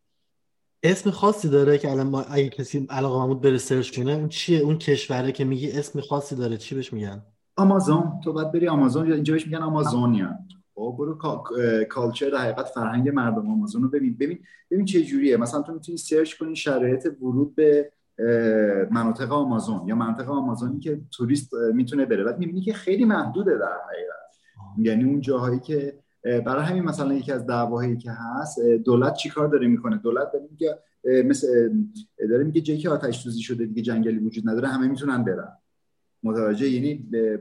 [0.84, 4.78] اسم خاصی داره که الان اگه کسی علاقه بود بره search کنه اون چیه؟ اون
[4.78, 7.26] کشوره که میگی اسم خاصی داره چی بهش میگن؟
[7.56, 8.20] آمازون.
[8.24, 10.30] تو باید بری آمازون اینجا بهش میگن آمازونیا.
[10.76, 11.44] خب برو
[11.90, 14.18] culture در حقیقت فرهنگ مردم آمازون رو ببین.
[14.20, 14.40] ببین
[14.72, 15.38] ببین چه جوریه.
[15.38, 17.92] مثلا تو می‌تونی search کنی شرایط ورود به
[18.92, 22.24] مناطق آمازون یا منطقه آمازونی که توریست می‌تونه بره.
[22.24, 24.14] بعد می‌بینی که خیلی محدوده در حقیقت.
[24.78, 29.68] یعنی اون جاهایی که برای همین مثلا یکی از دعواهایی که هست دولت چیکار داره
[29.68, 30.80] می‌کنه؟ دولت داره میگه
[31.26, 31.48] مثل
[32.30, 35.58] داره میگه جایی که آتش سوزی شده دیگه جنگلی وجود نداره همه می‌تونن برن.
[36.24, 36.94] متوجه یعنی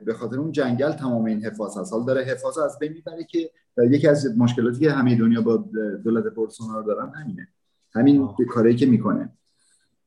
[0.04, 1.92] به خاطر اون جنگل تمام این حفاظ هست.
[1.92, 3.50] حال داره حفاظ از بین می‌بره که
[3.90, 5.56] یکی از مشکلاتی که همه دنیا با
[6.04, 7.48] دولت بولسونارو دارن همینه.
[7.94, 9.32] همین کاری که می‌کنه.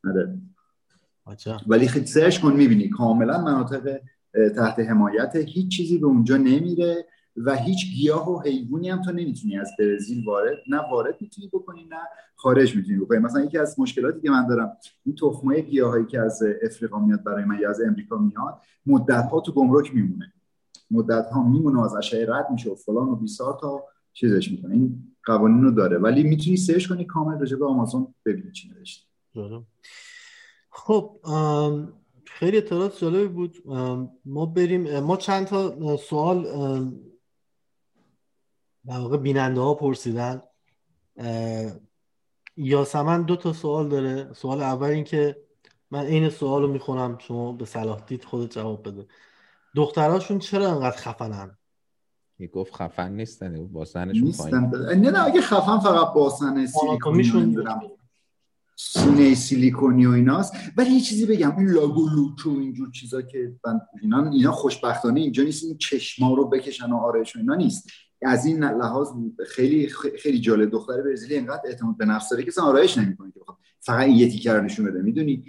[0.06, 0.38] آره.
[1.68, 2.90] ولی خیلی سرچ کن می‌بینی.
[2.90, 4.00] کاملا مناطق
[4.56, 5.36] تحت حمایت.
[5.36, 7.06] هیچ چیزی به اونجا نمیره.
[7.38, 11.84] و هیچ گیاه و حیوانی هم تو نمی‌تونی از برزیل وارد نه وارد می‌تونی بکنی
[11.84, 11.98] نه
[12.36, 13.20] خارج می‌تونی بکنی.
[13.20, 17.44] مثلا یکی از مشکلاتی که من دارم این تخمای گیاهایی که از افریقا میاد برای
[17.44, 20.34] من یا از امریکا میاد مدت ها تو گمرک میمونه.
[20.92, 23.84] مدت ها میمونه از اشعه رد میشه و فلان و بیسار تا
[24.14, 24.74] چیزش می‌کنه.
[24.74, 25.98] این قوانین رو داره.
[25.98, 29.06] ولی می‌تونی سرچ کنی کامل راجع به آمازون ببینی چی نوشته.
[30.70, 31.20] خب
[32.26, 33.58] خیلی اطلاعات جالبی بود.
[34.26, 36.48] ما بریم ما چند تا سوال
[38.88, 40.42] در واقع بیننده ها پرسیدن
[42.58, 44.34] یاسمن دو تا سوال داره.
[44.34, 45.38] سوال اول این که
[45.92, 49.08] من این سوال رو می‌خونم شما به صلاح دید خودت جواب بده.
[49.76, 51.58] دختراشون چرا انقدر خفنن؟
[52.40, 54.72] یه گفت خفن نیستن باسنشون نیستن.
[54.96, 57.56] نه نه اگه خفن فقط باسن سیلیکونی
[58.78, 60.54] سینه سیلیکونی و ایناست.
[60.78, 65.20] ولی یه چیزی بگم این لاگو لوچ و اینجور چیزا که من اینا اینا خوشبختانه
[65.20, 65.64] اینجا نیست.
[65.64, 67.90] این چشما رو بکشن و آرایش و اینا نیست.
[68.26, 69.08] از این لحاظ
[69.48, 69.90] خیلی
[70.22, 73.40] خیلی جالب دختر برزیلی اینقدر اعتماد به نفس داره که آرایش نمی‌کنه که
[73.80, 75.46] فقط یه تیکه رو نشون بده می‌دونی؟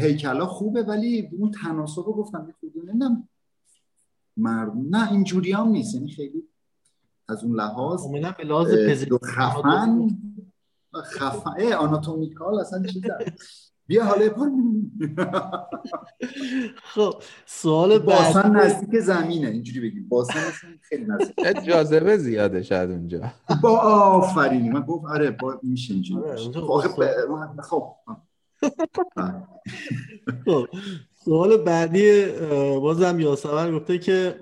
[0.00, 3.28] هیکلا خوبه ولی اون تناسب رو گفتم یه خودی نمی‌دونم.
[4.36, 6.42] مرد نه اینجوری هم نیست یعنی خیلی
[7.28, 8.06] از اون لحاظ
[8.38, 8.74] به لحاظ
[9.24, 10.08] خفن.
[11.04, 11.72] خفن.
[11.72, 13.02] آناتومیکال اصلا چیز
[13.86, 14.28] بیا حالا
[16.94, 17.14] خب
[17.46, 20.08] سوال باسن نزدیک زمینه اینجوری بگیم.
[20.08, 20.40] باسن
[20.80, 21.64] خیلی نزدیک.
[21.68, 23.32] جاذبه زیاده شاید اونجا.
[23.62, 24.68] با آفرینی.
[24.70, 26.90] من گفت آره با میشه اینجوری آره، خب
[27.62, 27.92] خب.
[30.44, 30.66] خب
[31.24, 32.26] سوال بعدی
[32.80, 34.40] بازم یاسمن گفته که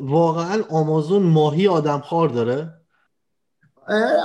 [0.00, 2.83] واقعا آمازون ماهی آدمخوار داره.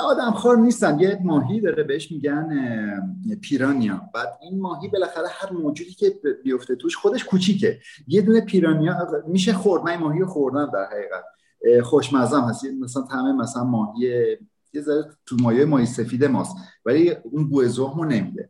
[0.05, 0.99] آدم خور نیستن.
[0.99, 2.49] یه ماهی داره بهش میگن
[3.41, 4.01] پیرانیا.
[4.13, 7.79] بعد این ماهی بالاخره هر موجودی که بیفته توش خودش کوچیکه.
[8.07, 8.95] یه دونه پیرانیا
[9.27, 11.23] میشه خورد من ماهی خوردم در حقیقت.
[11.83, 12.65] خوشمزم هست.
[12.65, 14.37] مثلا طعم مثلا ماهی
[14.73, 16.55] یه ذره تو مایه ماهی سفید ماست
[16.85, 18.49] ولی اون بوی زهمو نمیده.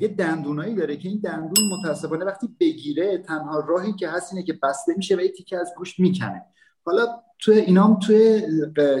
[0.00, 4.58] یه دندونایی داره که این دندون متاسفانه وقتی بگیره تنها راهی که هست اینه که
[4.62, 6.42] بسته میشه و یه تیکه از گوشت می‌کنه.
[6.86, 7.06] حالا
[7.38, 8.42] تو اینام توی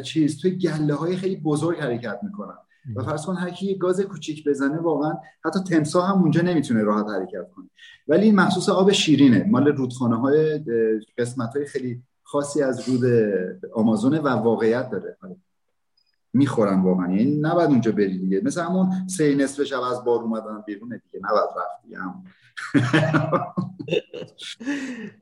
[0.02, 2.54] چیز توی گله های خیلی بزرگ حرکت می‌کنن.
[2.96, 5.14] و فرض کن هر کی گاز کوچیک بزنه واقعا
[5.44, 7.66] حتی تمسا هم اونجا نمی‌تونه راحت حرکت کنه.
[8.08, 9.46] ولی این مخصوص آب شیرینه.
[9.50, 10.60] مال رودخانه های
[11.18, 13.04] قسمت های خیلی خاصی از رود
[13.74, 15.16] آمازونه و واقعیت داره.
[16.36, 18.40] می‌خورن واقعا یعنی نباید اونجا بری دیگه.
[18.44, 21.24] مثل همون سه نصف شب از بار اومدن بیرون دیگه.
[21.24, 22.24] نباید رفت دیگه هم.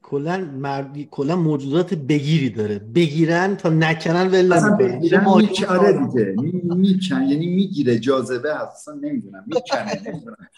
[0.02, 2.78] کلا مردی کلا موجودات بگیری داره.
[2.78, 5.24] بگیرن تا نکنن ول نمی‌کنن
[5.68, 6.34] آره دیگه.
[6.76, 7.22] میکن.
[7.22, 7.98] یعنی می‌گیره.
[7.98, 9.44] جاذبه اصلا نمی‌دونم.
[9.46, 10.48] می‌کنه نمی‌دونم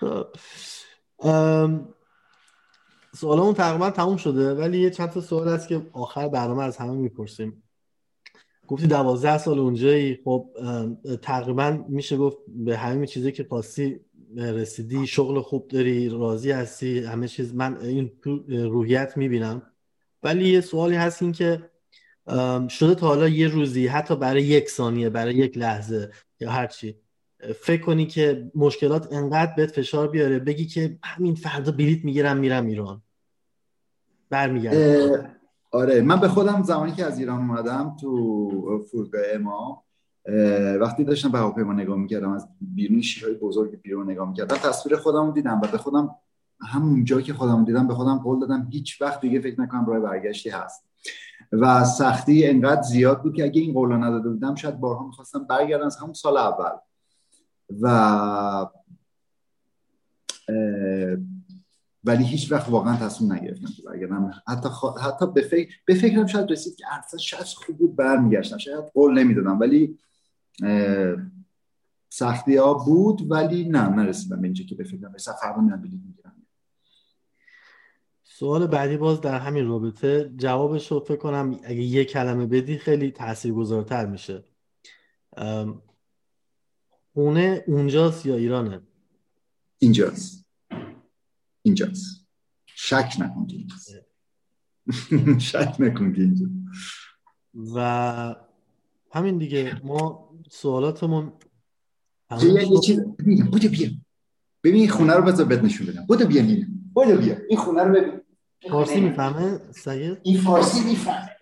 [0.00, 0.26] خب.
[3.16, 4.54] سوالمون تقریبا تموم شده.
[4.54, 7.62] ولی یه چند تا سوال هست که آخر برنامه از همه می‌پرسیم.
[8.70, 10.18] گفتی دوازده سال اونجایی.
[10.24, 10.50] خب
[11.22, 14.00] تقریبا میشه گفت به همین چیزی که پاسی
[14.36, 17.54] رسیدی شغل خوب داری راضی هستی همه چیز.
[17.54, 18.10] من این
[18.48, 19.62] روحیت می‌بینم.
[20.22, 21.70] ولی یه سوالی هست این که
[22.68, 26.10] شده تا حالا یه روزی حتی برای یک ثانیه برای یک لحظه
[26.40, 26.96] یا هرچی
[27.60, 32.66] فکر کنی که مشکلات انقدر بهت فشار بیاره بگی که همین فردا بلیت می‌گیرم میرم
[32.66, 33.02] ایران.
[34.30, 35.39] برمیگردم.
[35.72, 39.84] آره من به خودم زمانی که از ایران اومدم تو فرودگاه ما
[40.80, 45.32] وقتی داشتم به هواپیما نگاه می‌کردم از بیرون شیرهای بزرگ بیرون نگاه می‌کردم تصویر خودم
[45.32, 46.16] دیدم و به خودم
[46.68, 50.00] همون جایی که خودم دیدم به خودم قول دادم هیچ وقت دیگه فکر نکنم راه
[50.00, 50.84] برگشتی هست.
[51.52, 55.86] و سختی انقدر زیاد بود که اگه این قولا نداده بودم شاید بارها می‌خواستم برگردم
[55.86, 56.70] از همون سال اول.
[57.80, 58.66] و
[62.04, 64.30] ولی هیچ وقت واقعا تصمیم نگرفتم که برگردم.
[64.48, 64.68] حتی
[65.02, 68.58] حتی به فکر به فکرم شاید رسید که ارسا شاید خوب بود برمیگشتم.
[68.58, 69.98] شاید قول نمی‌دادم ولی
[72.08, 76.00] سختی ها بود ولی نه نرسیدم به اینجا که به فکرم مثلا فردا میرم بلیط
[76.06, 76.46] می‌گیرم.
[78.22, 80.32] سوال بعدی باز در همین رابطه.
[80.36, 84.44] جوابش رو فکر کنم اگه یه کلمه بدی خیلی تاثیرگذارتر میشه.
[87.12, 88.80] خونه اونجاست یا ایرانه؟
[89.78, 90.49] اینجاست.
[91.62, 92.26] اینجاست.
[92.66, 93.94] شک نکن که اینجاست.
[95.50, 96.52] شک نکن که اینجاست
[97.74, 98.36] و
[99.12, 101.32] همین دیگه ما سوالاتمون
[102.42, 103.00] یه چیز
[103.50, 103.88] بودو بیا.
[104.64, 106.06] ببین این خونه رو بذار بهت نشون بدم.
[106.06, 106.66] بودو بیا نینا.
[106.94, 107.36] بودو بیا.
[107.48, 108.20] این خونه رو ببین.
[108.70, 111.36] فارسی می‌فهمه سید این فارسی می‌فهمه.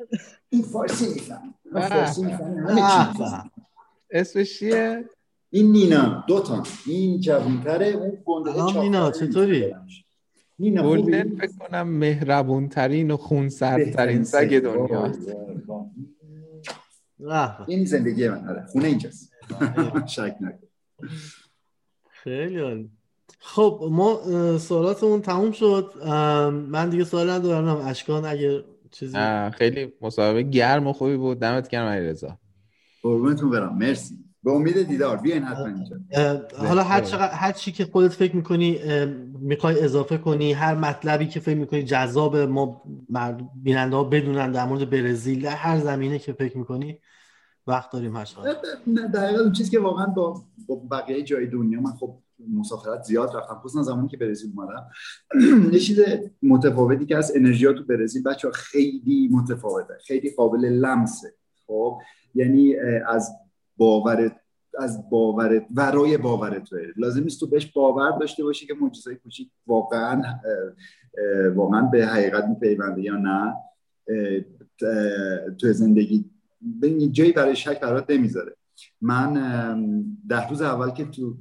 [0.50, 1.54] این فارسی می‌فهمه.
[1.88, 3.50] فارسی می‌فهمه.
[4.10, 5.08] اسمش چیه؟
[5.50, 6.24] این نینا.
[6.28, 6.62] دو تا.
[6.86, 9.74] این جوانتره اون گنده نینا چطوری؟
[10.60, 15.12] گلدن فکر کنم مهربون ترین و خون ترین سگ دنیا.
[17.66, 18.66] این زندگی من آره.
[18.66, 19.32] خونه اینجاست.
[20.06, 20.58] شک نکن.
[22.10, 22.90] خیلی عالی.
[23.38, 24.20] خب ما
[24.58, 25.92] سوالاتمون تموم شد.
[26.68, 27.76] من دیگه سوال ندارم.
[27.76, 29.16] اشکان اگه چیزی
[29.58, 31.38] خیلی مسابقه گرم و خوبی بود.
[31.38, 32.38] دمت گرم علیرضا.
[33.02, 33.78] قربونتون برم.
[33.78, 34.27] مرسی.
[34.48, 35.16] به امید دیدار.
[35.16, 35.96] بیاین حتما اینجا.
[36.58, 38.78] حالا هر چقدر هر چی که خودت فکر می‌کنی
[39.40, 42.82] می‌خوای اضافه کنی هر مطلبی که فکر می‌کنی جذاب ما
[43.62, 46.98] بیننده ها بدونن در مورد برزیل در هر زمینه که فکر می‌کنی
[47.66, 48.28] وقت داریم هر
[48.86, 52.18] نه در اون چیزی که واقعا با, با بقیه جای دنیا من خب
[52.52, 54.86] مسافرت زیاد رفتم خصوصا زمانی که برزیل اومدم.
[55.74, 56.00] یه چیز
[56.42, 61.34] متفاوتی که از انرژی تو برزیل بچه خیلی متفاوته خیلی قابل لمسه.
[61.66, 61.98] خب
[62.34, 62.76] یعنی
[63.06, 63.30] از
[63.78, 64.36] باورت
[64.78, 69.50] از باورت ورای باورت بره لازم نیست تو بهش باور داشته باشی که معجزه کوچیک
[69.66, 70.22] واقعا
[71.54, 73.54] واقعا به حقیقت میپیونده یا نه.
[75.58, 76.30] تو زندگی
[76.80, 78.56] به جایی برای شک برات نمی‌ذاره.
[79.00, 79.32] من
[80.28, 81.36] ده روز اول که تو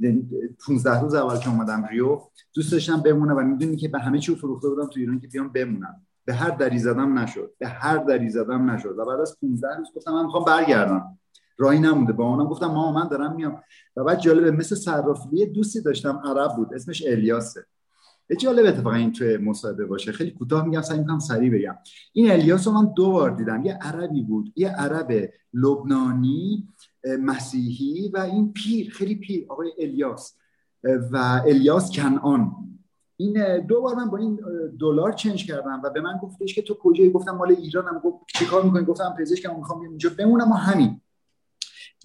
[0.67, 2.21] 15 یعنی روز اول که اومدم ریو
[2.53, 5.49] دوست داشتم بمونم و می‌دونی که به همه چی فروخته بودم تو ایران که بیام
[5.49, 6.01] بمونم.
[6.25, 7.51] به هر دری زدم نشد.
[7.59, 8.95] به هر دری زدم نشد.
[8.97, 11.19] و بعد از 15 روز گفتم من می‌خوام برگردم.
[11.57, 12.13] راهی نمونده.
[12.13, 13.61] با اونم گفتم ماما من دارم میام.
[13.95, 16.73] و بعد جالبه مثل صرافی دوستی داشتم عرب بود.
[16.73, 17.65] اسمش الیاسه.
[18.39, 20.11] جالب اتفاقا این توی مصاحبه باشه.
[20.11, 21.75] خیلی کوتاه میگم سعی می‌کنم سریع بگم.
[22.13, 23.65] این الیاس رو من دو بار دیدم.
[23.65, 26.67] یه عربی بود یه عرب لبنانی
[27.19, 30.37] مسیحی و این پیر خیلی پیر آقای الیاس.
[31.11, 32.51] و الیاس کنعان.
[33.17, 34.39] این دو بار من با این
[34.79, 37.99] دلار چنج کردم و به من گفتش که تو کجایی؟ گفتم مال ایرانم.
[38.03, 41.01] گفت چیکار می‌کنی؟ گفتم پزشکم می‌خوام اینجا بمونم و همین.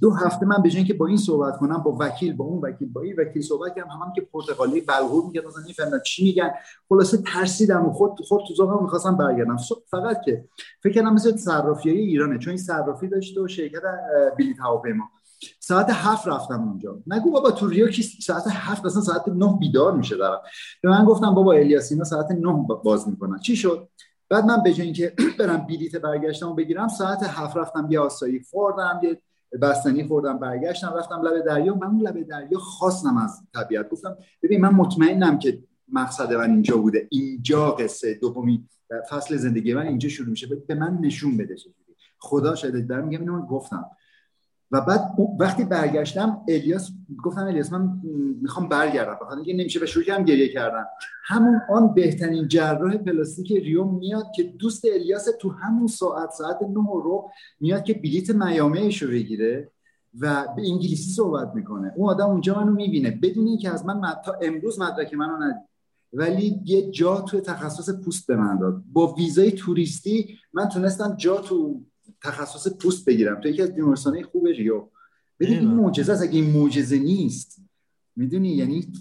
[0.00, 2.88] دو هفته من به جای اینکه با این صحبت کنم با وکیل با اون وکیل
[2.92, 3.90] با این وکیل صحبت کردم.
[3.90, 6.50] هم, هم که پرتغالی بلغور میگه مثلا چی میگن.
[6.88, 9.56] خلاصه ترسیدم و خود خود تو ذوقم می‌خواستم برگردم.
[9.90, 10.44] فقط که
[10.82, 13.82] فکر کردم مثل صرافیای ایرانه چون این صرافی داشته و شرکت
[14.38, 15.04] بلیط هواپیما.
[15.60, 16.98] ساعت هفت رفتم اونجا.
[17.06, 20.40] نگو بابا تو ریو کی ساعت هفت مثلا ساعت نه بیدار میشه دارم
[20.82, 23.38] به من گفتم بابا الیاسینا ساعت نه باز می‌کنن.
[23.38, 23.88] چی شد؟
[24.28, 29.00] بعد من به اینکه برم بلیت برگشتم و بگیرم ساعت هفت رفتم یه آسایی خوردم
[29.02, 29.22] یه
[29.62, 31.74] بستنی خوردم برگشتم رفتم لب دریا.
[31.74, 33.88] من اون لب دریا خواستم از طبیعت.
[33.88, 37.08] گفتم ببین من مطمئنم که مقصد من اینجا بوده.
[37.10, 38.68] اینجا قصه دومی
[39.10, 40.46] فصل زندگی من اینجا شروع میشه.
[40.68, 41.56] به من نشون بده
[42.18, 43.84] خدا شاید دارم میگم اینو من گفتم.
[44.72, 46.90] و بعد وقتی برگشتم الیاس
[47.24, 48.00] گفتم الیاس من
[48.42, 49.14] می‌خوام برگردم.
[49.20, 50.86] بخاطر اینکه نمیشه به شروع کردم گریه کردم.
[51.24, 56.74] همون آن بهترین جراح پلاستیک ریو میاد که دوست الیاس تو همون ساعت ساعت 9
[56.74, 59.70] رو میاد که بلیت میامهش رو بگیره
[60.20, 61.92] و به انگلیسی صحبت می‌کنه.
[61.96, 63.10] اون آدم اونجا منو می‌بینه.
[63.10, 65.62] بدون اینکه از من تا امروز مدرک منو ندید.
[66.12, 68.82] ولی یه جا تو تخصص پوست به من داد.
[68.92, 71.82] با ویزای توریستی من تونستم جا تو
[72.24, 73.40] تخصص پوست بگیرم.
[73.40, 74.82] تو یکی از بیمارستانه خوب ریو
[75.40, 77.60] ببین این معجزه است؟ اگه این معجزه نیست
[78.16, 78.92] می‌دونی؟ یعنی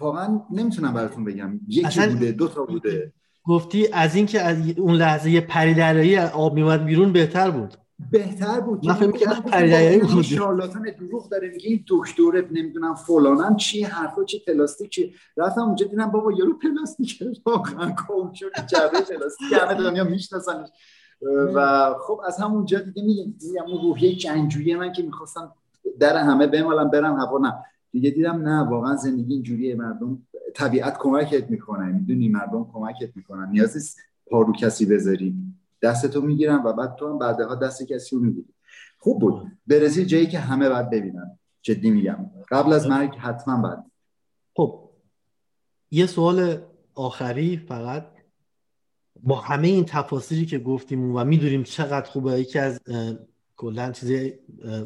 [0.00, 1.60] واقعا نمی‌تونم براتون بگم.
[1.68, 3.12] یکی بوده دو تا بوده.
[3.44, 7.74] گفتی از اینکه از اون لحظه یه پری دریایی آب میومد بیرون بهتر بود.
[8.10, 8.86] بهتر بود.
[8.86, 10.22] من فکر می‌کردم پری دریایی بود.
[10.22, 15.14] شارلاتان دروغ داره میگه این دکتر نمی‌دونم فلانم چی حرفا چی پلاستیک چی.
[15.36, 19.52] رفتم اونجا دیدم بابا یارو پلاستیک واقعا کوچولو جعبه پلاستیک.
[19.52, 20.68] همه دنیا میشناسنش.
[21.54, 25.52] و خب از همونجا دیگه میگم اون روحیه جنگجویی من که می‌خواستم
[26.00, 27.54] در همه بمالم برم هوا نه.
[27.92, 30.22] دیگه دیدم نه واقعا زندگی اینجوریه مردم
[30.54, 33.50] طبیعت کمکت می‌کنه می‌دونی؟ مردم کمکت می‌کنن.
[33.50, 33.98] نیاز نیست
[34.30, 35.34] پارو کسی بذاری
[35.82, 38.54] دستتو می‌گیرم و بعد تو هم بعدها دست کسی رو می‌گیری.
[38.98, 39.52] خوب بود.
[39.66, 41.38] برزیل جایی که همه باید ببینن.
[41.62, 42.30] جدی میگم.
[42.50, 43.84] قبل از مرگ حتما بعد.
[44.56, 44.88] خب.
[45.90, 46.58] یه سوال
[46.94, 48.06] آخری فقط.
[49.22, 52.80] با همه این تفاصیلی که گفتیم و می‌دونیم چقدر خوبه یکی از
[53.56, 54.32] کلا چیزی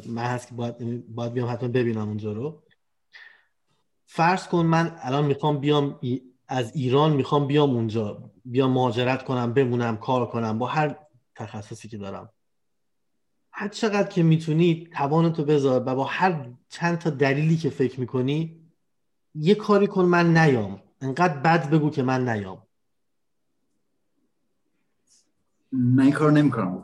[0.09, 2.63] من هست که باید, باید بیام حتما ببینم اونجا رو.
[4.05, 5.99] فرض کن من الان می‌خوام بیام
[6.47, 10.95] از ایران می‌خوام بیام اونجا بیام مهاجرت کنم بمونم کار کنم با هر
[11.35, 12.29] تخصصی که دارم.
[13.51, 18.59] هر چقدر که می‌تونی توانتو بذار و با هر چند تا دلیلی که فکر می‌کنی
[19.35, 20.81] یه کاری کن من نیام.
[21.01, 22.67] انقدر بد بگو که من نیام.
[25.73, 26.83] من این کار نمی‌کنم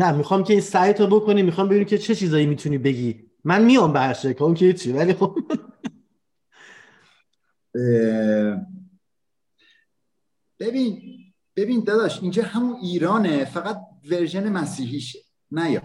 [0.00, 3.30] نه می‌خوام که این سعی تو بکنی می‌خوام ببینی که چه چیزایی می‌تونی بگی.
[3.44, 5.38] من میام به هر شکل اون که چی ولی خب.
[10.60, 11.02] ببین
[11.56, 15.18] ببین داداش اینجا همون ایرانه فقط ورژن مسیحیشه.
[15.50, 15.82] نه یا؟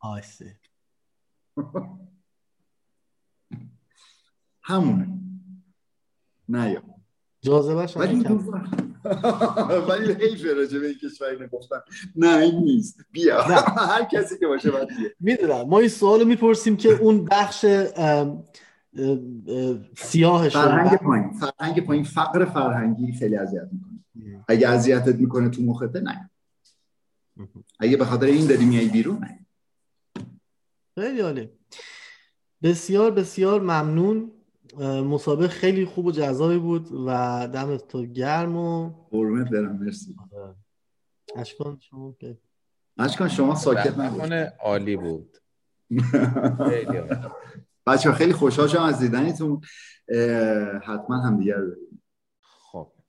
[0.00, 0.60] آسه
[4.62, 5.08] همونه.
[6.48, 6.89] نه یا؟
[7.42, 8.24] جاذبه ولی
[9.88, 11.82] ولی حیف راجع به این کشور گفتم.
[12.16, 13.00] نه این نیست.
[13.12, 13.42] بیا.
[13.92, 14.88] هر کسی که باشه باید
[15.20, 15.62] می‌دونم.
[15.62, 17.66] ما این سوالو می‌پرسیم که اون بخش
[19.96, 21.30] سیاهش فرهنگ پایین.
[21.32, 22.04] فرهنگ پایین.
[22.04, 24.44] فقر فرهنگی خیلی اذیت می‌کنه.
[24.48, 26.30] اگه اذیتت می‌کنه تو مخته نه.
[27.80, 29.46] اگه به خاطر این داری میای بیرون نه.
[30.94, 31.48] خیلی عالی.
[32.62, 34.30] بسیار بسیار ممنون.
[34.78, 40.16] مسابقه خیلی خوب و جذابی بود و دمت تو گرم و قربونت برم مرسی.
[40.32, 40.54] آره.
[41.36, 42.38] اشکان شما که
[42.98, 45.36] اشکان شما ساکت نبود عالی بود.
[47.86, 49.60] بچه خیلی خوشحال شدم از دیدنیتون
[50.82, 51.89] حتما هم دیگر خب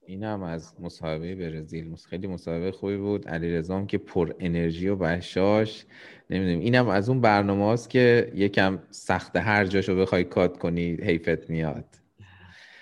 [0.06, 1.94] این هم از مصاحبه برزیل.
[1.94, 3.28] خیلی مصاحبه خوبی بود.
[3.28, 5.84] علی که پر انرژی و بشاش
[6.30, 11.50] نمی‌دونیم اینم از اون برنامه هاست که یکم سخت هر جاشو بخوای کات کنی حیفت
[11.50, 11.84] میاد.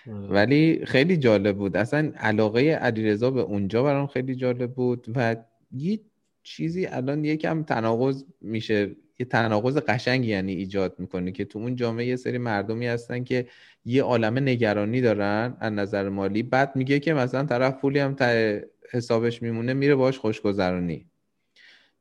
[0.07, 0.29] آره.
[0.29, 1.77] ولی خیلی جالب بود.
[1.77, 5.37] اصلا علاقه علیرضا به اونجا برام خیلی جالب بود و
[5.73, 6.01] یه
[6.43, 8.97] چیزی الان یکم تناقض میشه.
[9.19, 13.47] یه تناقض قشنگی یعنی ایجاد می‌کنه که تو اون جامعه یه سری مردمی هستن که
[13.85, 16.43] یه عالم نگرانی دارن از نظر مالی.
[16.43, 18.59] بعد میگه که مثلا طرف پولی هم تا
[18.93, 21.07] حسابش میمونه میره باش خوشگذرانی.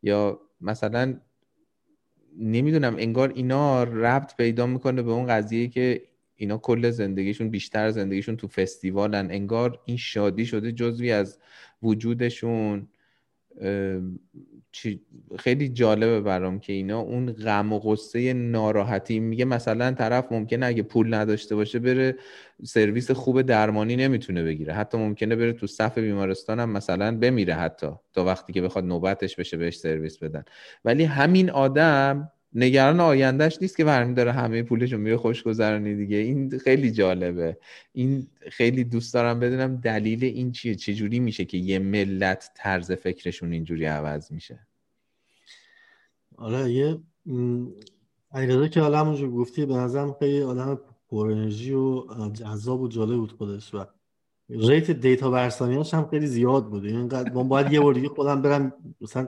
[0.04, 1.20] یا مثلا
[2.38, 6.02] نمی‌دونم انگار اینا ربط پیدا می‌کنه به اون قضیه که
[6.36, 9.32] اینا کل زندگیشون بیشتر زندگیشون تو فستیوالن.
[9.32, 11.40] انگار این شادی شده جزوی از
[11.84, 12.88] وجودشون.
[15.40, 19.20] خیلی جالبه برام که اینا اون غم و غصه ناراحتی.
[19.20, 22.16] میگه مثلا طرف ممکنه اگه پول نداشته باشه بره
[22.64, 24.74] سرویس خوب درمانی نمی‌تونه بگیره.
[24.74, 29.36] حتی ممکنه بره تو صف بیمارستان هم مثلا بمیره حتی تا وقتی که بخواد نوبتش
[29.36, 30.44] بشه بهش سرویس بدن.
[30.86, 35.96] ولی همین آدم نگران آیندهش نیست که برمی داره همه پولش رو میره خوش گذرانی
[35.96, 36.18] دیگه.
[36.18, 37.58] این خیلی جالبه.
[37.92, 40.76] این خیلی دوست دارم بدونم دلیل این چیه.
[40.76, 44.68] چجوری میشه که یه ملت طرز فکرشون اینجوری عوض میشه؟
[46.38, 47.00] آره یه
[48.32, 50.80] علیرضا که حالا همونجور گفتی به نظرم خیلی آدم
[51.10, 51.50] پر و
[52.34, 53.86] جذاب و جالب بود خودش و
[54.50, 56.86] ریت دیتا برسانیاش هم خیلی زیاد بود.
[56.86, 59.28] اینقدر من باید یه بار دیگه خودم برم مثلا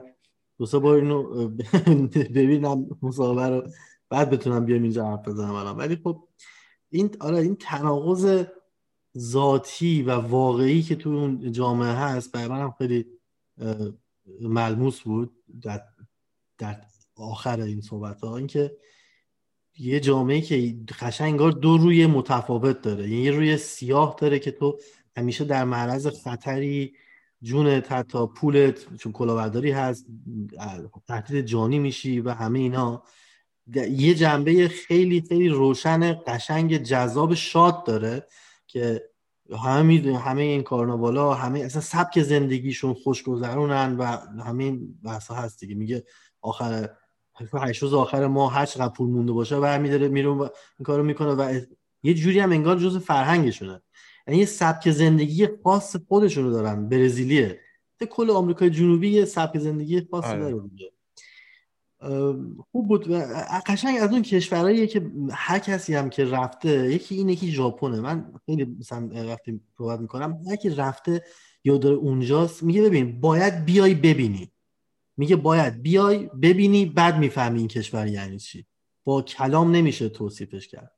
[0.62, 1.48] دو سه بار اینو
[2.36, 3.70] ببینم مصاحبه رو
[4.08, 5.76] بعد بتونم بیام اینجا حرف بزنم الان.
[5.76, 6.28] ولی خب
[6.88, 8.44] این آره این تناقض
[9.18, 13.06] ذاتی و واقعی که تو اون جامعه هست برای منم خیلی
[14.40, 15.32] ملموس بود
[15.62, 15.82] در,
[16.58, 16.80] در
[17.16, 18.76] آخر این صحبت ها اینکه
[19.78, 23.08] یه جامعه که قشنگ انگار دو روی متفاوت داره.
[23.08, 24.78] یعنی یه روی سیاه داره که تو
[25.16, 26.94] همیشه در معرض خطری
[27.42, 30.06] جونت حتی پولت چون کلاهبرداری هست
[31.08, 33.02] تهدید جانی میشی و همه اینا.
[33.90, 38.26] یه جنبه خیلی خیلی روشن قشنگ جذاب شاد داره
[38.66, 39.02] که
[39.64, 44.04] همه همه این کارناوالا همه اصلا سبک زندگیشون خوشگذرونن و
[44.42, 45.74] همه این بحثا هست دیگه.
[45.74, 46.04] میگه
[46.40, 46.90] آخر
[47.54, 51.32] هشت روز آخر ما هر چقدر پول مونده باشه برمیداره میرون و این کارو می‌کنه
[51.32, 51.60] و
[52.02, 53.82] یه جوری هم انگار جز فرهنگشونه.
[54.26, 57.60] یعنی یه سبک زندگی خاص خودشونو دارن برزیلیه.
[58.10, 60.40] کل آمریکای جنوبی یه سبک زندگی خاصی آره.
[60.40, 60.92] داره دیگه.
[62.72, 63.10] خوب بود.
[63.10, 63.22] و
[63.66, 68.00] قشنگ از اون کشورهاییه که هر کسی هم که رفته یکی این یکی ژاپنه.
[68.00, 71.24] من خیلی مثلا وقتی صحبت می‌کنم یکی رفته
[71.64, 74.52] یا داره اونجاست میگه ببین باید بیای ببینی.
[75.16, 78.66] میگه باید بیای ببینی بعد می‌فهمی این کشور یعنی چی.
[79.04, 80.92] با کلام نمیشه توصیفش کرد.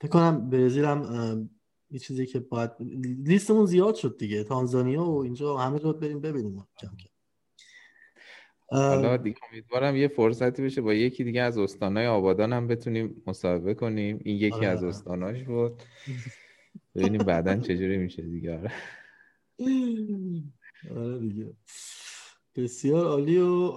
[0.00, 1.50] فکر کنم برزیل هم
[1.90, 2.70] یه چیزی که باید
[3.24, 4.44] لیستمون زیاد شد دیگه.
[4.44, 6.88] تانزانیا و اینجا همه رو بریم ببینیم کم
[8.72, 13.74] حالا دیگه امیدوارم یه فرصتی بشه با یکی دیگه از استانهای آبادان هم بتونیم مصاحبه
[13.74, 14.20] کنیم.
[14.24, 14.66] این یکی آره.
[14.66, 15.82] از استاناش بود.
[16.94, 18.58] ببینیم بعدا چجوری میشه دیگه.
[18.58, 18.72] آره.
[20.96, 21.52] آره دیگه.
[22.56, 23.72] بسیار عالی و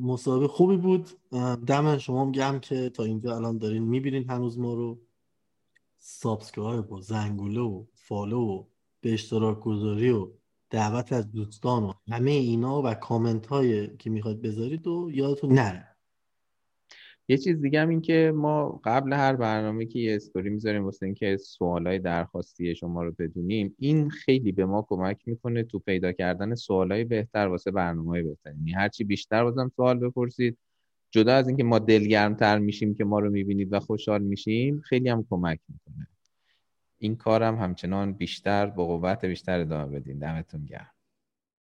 [0.00, 1.08] مصاحبه خوبی بود.
[1.66, 5.00] دم شما هم گرم که تا اینجا الان دارین می‌بینین هنوز ما رو.
[6.04, 8.64] subscribe و زنگوله و follow و
[9.00, 10.30] به اشتراک گذاری و
[10.70, 15.88] دعوت از دوستان و همه اینا و کامنت هایی که می‌خواد بذارید و یادتون نره.
[17.28, 21.06] یه چیز دیگه هم این که ما قبل هر برنامه که یه استوری می‌ذاریم واسه
[21.06, 26.54] اینکه سوالای درخواستی شما رو بدونیم این خیلی به ما کمک می‌کنه تو پیدا کردن
[26.54, 28.54] سوالای بهتر واسه برنامه بهتر.
[28.54, 30.58] یعنی هرچی بیشتر بازم سوال بپرسید
[31.12, 35.26] جدا از اینکه ما دلگرمتر میشیم که ما رو می‌بینید و خوشحال میشیم خیلی هم
[35.30, 36.08] کمک می‌کنه.
[36.98, 40.18] این کارم همچنان بیشتر با قوت بیشتر ادامه بدین.
[40.18, 40.91] دمتون گرم.